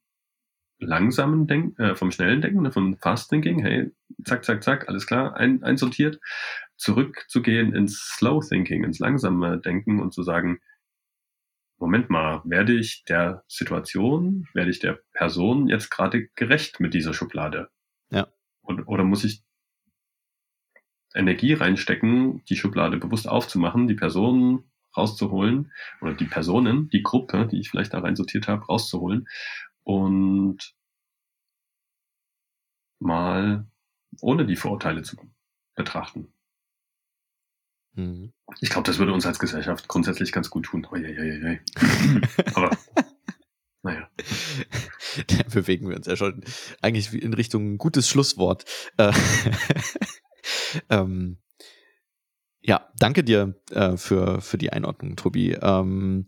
langsamen 0.85 1.47
Denken, 1.47 1.81
äh, 1.81 1.95
vom 1.95 2.11
schnellen 2.11 2.41
Denken, 2.41 2.61
ne, 2.61 2.71
vom 2.71 2.97
Fast 2.97 3.29
Thinking, 3.29 3.61
hey, 3.61 3.91
zack, 4.23 4.45
zack, 4.45 4.63
zack, 4.63 4.87
alles 4.89 5.07
klar, 5.07 5.35
ein, 5.35 5.63
einsortiert, 5.63 6.19
zurückzugehen 6.77 7.73
ins 7.73 8.15
Slow 8.15 8.45
Thinking, 8.47 8.83
ins 8.83 8.99
langsame 8.99 9.59
Denken 9.59 9.99
und 9.99 10.13
zu 10.13 10.23
sagen, 10.23 10.59
Moment 11.77 12.09
mal, 12.09 12.41
werde 12.45 12.73
ich 12.73 13.03
der 13.03 13.43
Situation, 13.47 14.47
werde 14.53 14.71
ich 14.71 14.79
der 14.79 14.99
Person 15.13 15.67
jetzt 15.67 15.89
gerade 15.89 16.27
gerecht 16.35 16.79
mit 16.79 16.93
dieser 16.93 17.13
Schublade? 17.13 17.69
Ja. 18.11 18.27
Und, 18.61 18.83
oder 18.87 19.03
muss 19.03 19.25
ich 19.25 19.43
Energie 21.13 21.53
reinstecken, 21.53 22.43
die 22.49 22.55
Schublade 22.55 22.97
bewusst 22.97 23.27
aufzumachen, 23.27 23.87
die 23.87 23.95
Person 23.95 24.69
rauszuholen 24.95 25.71
oder 26.01 26.13
die 26.13 26.25
Personen, 26.25 26.89
die 26.89 27.03
Gruppe, 27.03 27.47
die 27.51 27.59
ich 27.59 27.69
vielleicht 27.69 27.93
da 27.93 27.99
reinsortiert 27.99 28.47
habe, 28.47 28.65
rauszuholen 28.65 29.27
und 29.85 30.75
mal 32.99 33.65
ohne 34.21 34.45
die 34.45 34.55
Vorurteile 34.55 35.03
zu 35.03 35.15
betrachten. 35.75 36.33
Mhm. 37.93 38.33
Ich 38.59 38.69
glaube, 38.69 38.85
das 38.85 38.99
würde 38.99 39.13
uns 39.13 39.25
als 39.25 39.39
Gesellschaft 39.39 39.87
grundsätzlich 39.87 40.31
ganz 40.31 40.49
gut 40.49 40.65
tun. 40.65 40.85
Oh, 40.91 40.95
je, 40.95 41.07
je, 41.07 41.39
je. 41.39 41.59
Aber 42.53 42.77
naja. 43.85 44.09
Da 45.27 45.43
bewegen 45.43 45.87
wir 45.87 45.95
uns 45.95 46.07
ja 46.07 46.17
schon 46.17 46.43
eigentlich 46.81 47.13
in 47.13 47.33
Richtung 47.33 47.77
gutes 47.77 48.09
Schlusswort. 48.09 48.65
Äh, 48.97 49.13
ähm, 50.89 51.37
ja, 52.59 52.89
danke 52.99 53.23
dir 53.23 53.55
äh, 53.71 53.95
für, 53.95 54.41
für 54.41 54.57
die 54.57 54.73
Einordnung, 54.73 55.15
Tobi. 55.15 55.53
Ähm, 55.53 56.25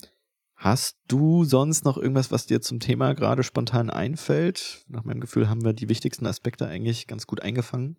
Hast 0.57 0.97
du 1.07 1.43
sonst 1.43 1.85
noch 1.85 1.97
irgendwas, 1.97 2.31
was 2.31 2.47
dir 2.47 2.61
zum 2.61 2.79
Thema 2.79 3.13
gerade 3.13 3.43
spontan 3.43 3.91
einfällt? 3.91 4.83
Nach 4.87 5.03
meinem 5.03 5.21
Gefühl 5.21 5.49
haben 5.49 5.63
wir 5.63 5.73
die 5.73 5.87
wichtigsten 5.87 6.25
Aspekte 6.25 6.67
eigentlich 6.67 7.05
ganz 7.05 7.27
gut 7.27 7.43
eingefangen. 7.43 7.97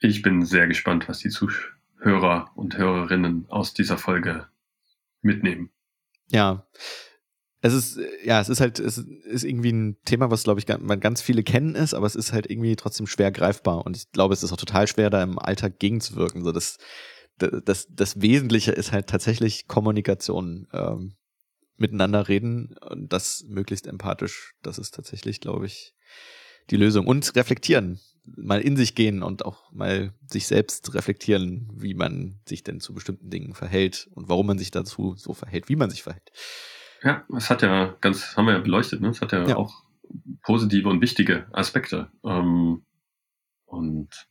Ich 0.00 0.22
bin 0.22 0.44
sehr 0.44 0.68
gespannt, 0.68 1.08
was 1.08 1.18
die 1.18 1.28
Zuhörer 1.28 2.52
und 2.54 2.78
Hörerinnen 2.78 3.46
aus 3.48 3.74
dieser 3.74 3.98
Folge 3.98 4.46
mitnehmen. 5.22 5.70
Ja. 6.30 6.68
Es 7.62 7.72
ist, 7.72 7.98
ja, 8.24 8.40
es 8.40 8.48
ist 8.48 8.60
halt, 8.60 8.78
es 8.78 8.98
ist 8.98 9.44
irgendwie 9.44 9.72
ein 9.72 9.96
Thema, 10.04 10.30
was, 10.30 10.44
glaube 10.44 10.60
ich, 10.60 10.66
man 10.68 11.00
ganz 11.00 11.20
viele 11.20 11.42
kennen 11.42 11.74
ist, 11.74 11.94
aber 11.94 12.06
es 12.06 12.16
ist 12.16 12.32
halt 12.32 12.48
irgendwie 12.48 12.76
trotzdem 12.76 13.08
schwer 13.08 13.32
greifbar. 13.32 13.84
Und 13.86 13.96
ich 13.96 14.10
glaube, 14.12 14.34
es 14.34 14.44
ist 14.44 14.52
auch 14.52 14.56
total 14.56 14.86
schwer, 14.86 15.10
da 15.10 15.20
im 15.22 15.38
Alltag 15.38 15.80
gegenzuwirken. 15.80 16.44
So, 16.44 16.52
das, 16.52 16.78
das, 17.48 17.88
das 17.90 18.20
Wesentliche 18.20 18.72
ist 18.72 18.92
halt 18.92 19.08
tatsächlich 19.08 19.66
Kommunikation. 19.68 20.68
Ähm, 20.72 21.14
miteinander 21.82 22.28
reden 22.28 22.74
und 22.88 23.12
das 23.12 23.44
möglichst 23.46 23.86
empathisch. 23.86 24.54
Das 24.62 24.78
ist 24.78 24.94
tatsächlich, 24.94 25.40
glaube 25.40 25.66
ich, 25.66 25.94
die 26.70 26.76
Lösung. 26.76 27.06
Und 27.06 27.36
reflektieren. 27.36 28.00
Mal 28.24 28.60
in 28.60 28.76
sich 28.76 28.94
gehen 28.94 29.22
und 29.24 29.44
auch 29.44 29.72
mal 29.72 30.14
sich 30.28 30.46
selbst 30.46 30.94
reflektieren, 30.94 31.68
wie 31.74 31.92
man 31.92 32.38
sich 32.46 32.62
denn 32.62 32.78
zu 32.78 32.94
bestimmten 32.94 33.30
Dingen 33.30 33.52
verhält 33.52 34.08
und 34.14 34.28
warum 34.28 34.46
man 34.46 34.58
sich 34.58 34.70
dazu 34.70 35.16
so 35.16 35.34
verhält, 35.34 35.68
wie 35.68 35.74
man 35.74 35.90
sich 35.90 36.04
verhält. 36.04 36.30
Ja, 37.02 37.26
es 37.36 37.50
hat 37.50 37.62
ja 37.62 37.96
ganz, 38.00 38.36
haben 38.36 38.46
wir 38.46 38.52
ja 38.52 38.60
beleuchtet, 38.60 39.00
ne? 39.00 39.08
Es 39.08 39.20
hat 39.20 39.32
ja, 39.32 39.48
ja. 39.48 39.56
auch 39.56 39.82
positive 40.42 40.88
und 40.88 41.00
wichtige 41.00 41.48
Aspekte. 41.52 42.12
Ähm, 42.24 42.84
und 43.64 44.28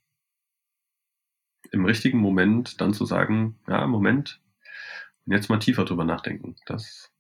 im 1.72 1.86
richtigen 1.86 2.20
Moment 2.20 2.80
dann 2.82 2.94
zu 2.94 3.06
sagen, 3.06 3.58
ja, 3.68 3.86
Moment, 3.88 4.42
jetzt 5.26 5.50
mal 5.50 5.60
tiefer 5.60 5.86
drüber 5.86 6.04
nachdenken. 6.04 6.56
Das, 6.66 7.12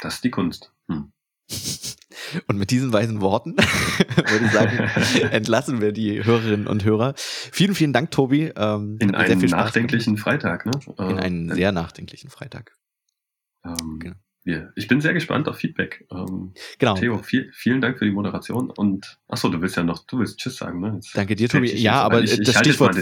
das 0.00 0.14
ist 0.16 0.24
die 0.24 0.30
Kunst. 0.30 0.72
Hm. 0.88 1.12
Und 2.46 2.58
mit 2.58 2.70
diesen 2.70 2.92
weisen 2.92 3.20
Worten 3.20 3.56
würde 4.16 4.44
ich 4.44 4.52
sagen, 4.52 4.78
entlassen 5.30 5.80
wir 5.80 5.92
die 5.92 6.24
Hörerinnen 6.24 6.68
und 6.68 6.84
Hörer. 6.84 7.14
Vielen, 7.16 7.74
vielen 7.74 7.92
Dank, 7.92 8.12
Tobi. 8.12 8.52
Ähm, 8.54 8.98
In 9.00 9.14
einen 9.16 9.40
nachdenklichen 9.40 10.16
Freitag, 10.16 10.64
ne? 10.64 10.72
In 10.98 11.18
einen 11.18 11.50
äh, 11.50 11.54
sehr 11.54 11.72
nachdenklichen 11.72 12.30
Freitag. 12.30 12.76
Ähm, 13.64 13.98
genau 13.98 14.16
wir, 14.42 14.72
ich 14.74 14.88
bin 14.88 15.00
sehr 15.00 15.12
gespannt 15.12 15.48
auf 15.48 15.56
Feedback. 15.56 16.06
Ähm, 16.10 16.54
genau. 16.78 16.94
Theo, 16.94 17.18
viel, 17.18 17.50
vielen 17.52 17.80
Dank 17.80 17.98
für 17.98 18.06
die 18.06 18.10
Moderation 18.10 18.70
und 18.70 19.18
achso, 19.28 19.50
du 19.50 19.60
willst 19.60 19.76
ja 19.76 19.82
noch, 19.82 20.06
du 20.06 20.18
willst 20.18 20.38
Tschüss 20.38 20.56
sagen, 20.56 20.80
ne? 20.80 20.92
Jetzt 20.94 21.14
Danke 21.14 21.36
dir, 21.36 21.48
Tobi. 21.48 21.74
Ja, 21.76 22.02
aber 22.02 22.22
ich, 22.22 22.40
das, 22.42 22.58
Stichwort, 22.58 22.96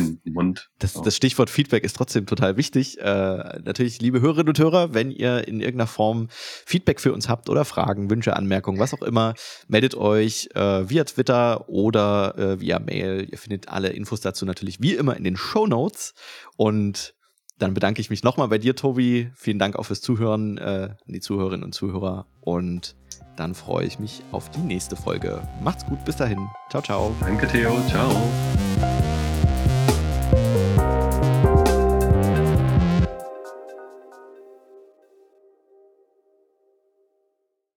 das, 0.78 0.94
das, 0.94 1.16
Stichwort 1.16 1.48
Feedback 1.48 1.84
ist 1.84 1.94
trotzdem 1.94 2.26
total 2.26 2.56
wichtig. 2.56 2.98
Äh, 2.98 3.60
natürlich, 3.62 4.00
liebe 4.00 4.20
Hörerinnen 4.20 4.48
und 4.48 4.58
Hörer, 4.58 4.94
wenn 4.94 5.12
ihr 5.12 5.46
in 5.46 5.60
irgendeiner 5.60 5.86
Form 5.86 6.26
Feedback 6.30 7.00
für 7.00 7.12
uns 7.12 7.28
habt 7.28 7.48
oder 7.48 7.64
Fragen, 7.64 8.10
Wünsche, 8.10 8.34
Anmerkungen, 8.34 8.80
was 8.80 8.92
auch 8.92 9.02
immer, 9.02 9.34
meldet 9.68 9.94
euch 9.94 10.48
äh, 10.54 10.88
via 10.90 11.04
Twitter 11.04 11.68
oder 11.68 12.36
äh, 12.36 12.60
via 12.60 12.80
Mail. 12.80 13.28
Ihr 13.30 13.38
findet 13.38 13.68
alle 13.68 13.90
Infos 13.90 14.20
dazu 14.20 14.44
natürlich 14.44 14.80
wie 14.80 14.94
immer 14.94 15.16
in 15.16 15.22
den 15.22 15.36
Show 15.36 15.66
Notes 15.68 16.14
und 16.56 17.14
dann 17.58 17.74
bedanke 17.74 18.00
ich 18.00 18.10
mich 18.10 18.22
nochmal 18.22 18.48
bei 18.48 18.58
dir, 18.58 18.76
Tobi. 18.76 19.30
Vielen 19.34 19.58
Dank 19.58 19.76
auch 19.76 19.84
fürs 19.84 20.00
Zuhören, 20.00 20.58
äh, 20.58 20.90
die 21.06 21.20
Zuhörerinnen 21.20 21.64
und 21.64 21.74
Zuhörer. 21.74 22.26
Und 22.40 22.96
dann 23.36 23.54
freue 23.54 23.86
ich 23.86 23.98
mich 23.98 24.22
auf 24.32 24.50
die 24.50 24.60
nächste 24.60 24.96
Folge. 24.96 25.42
Macht's 25.62 25.86
gut, 25.86 26.04
bis 26.04 26.16
dahin. 26.16 26.38
Ciao, 26.70 26.82
ciao. 26.82 27.14
Danke, 27.20 27.46
Theo. 27.46 27.76
Ciao. 27.88 28.10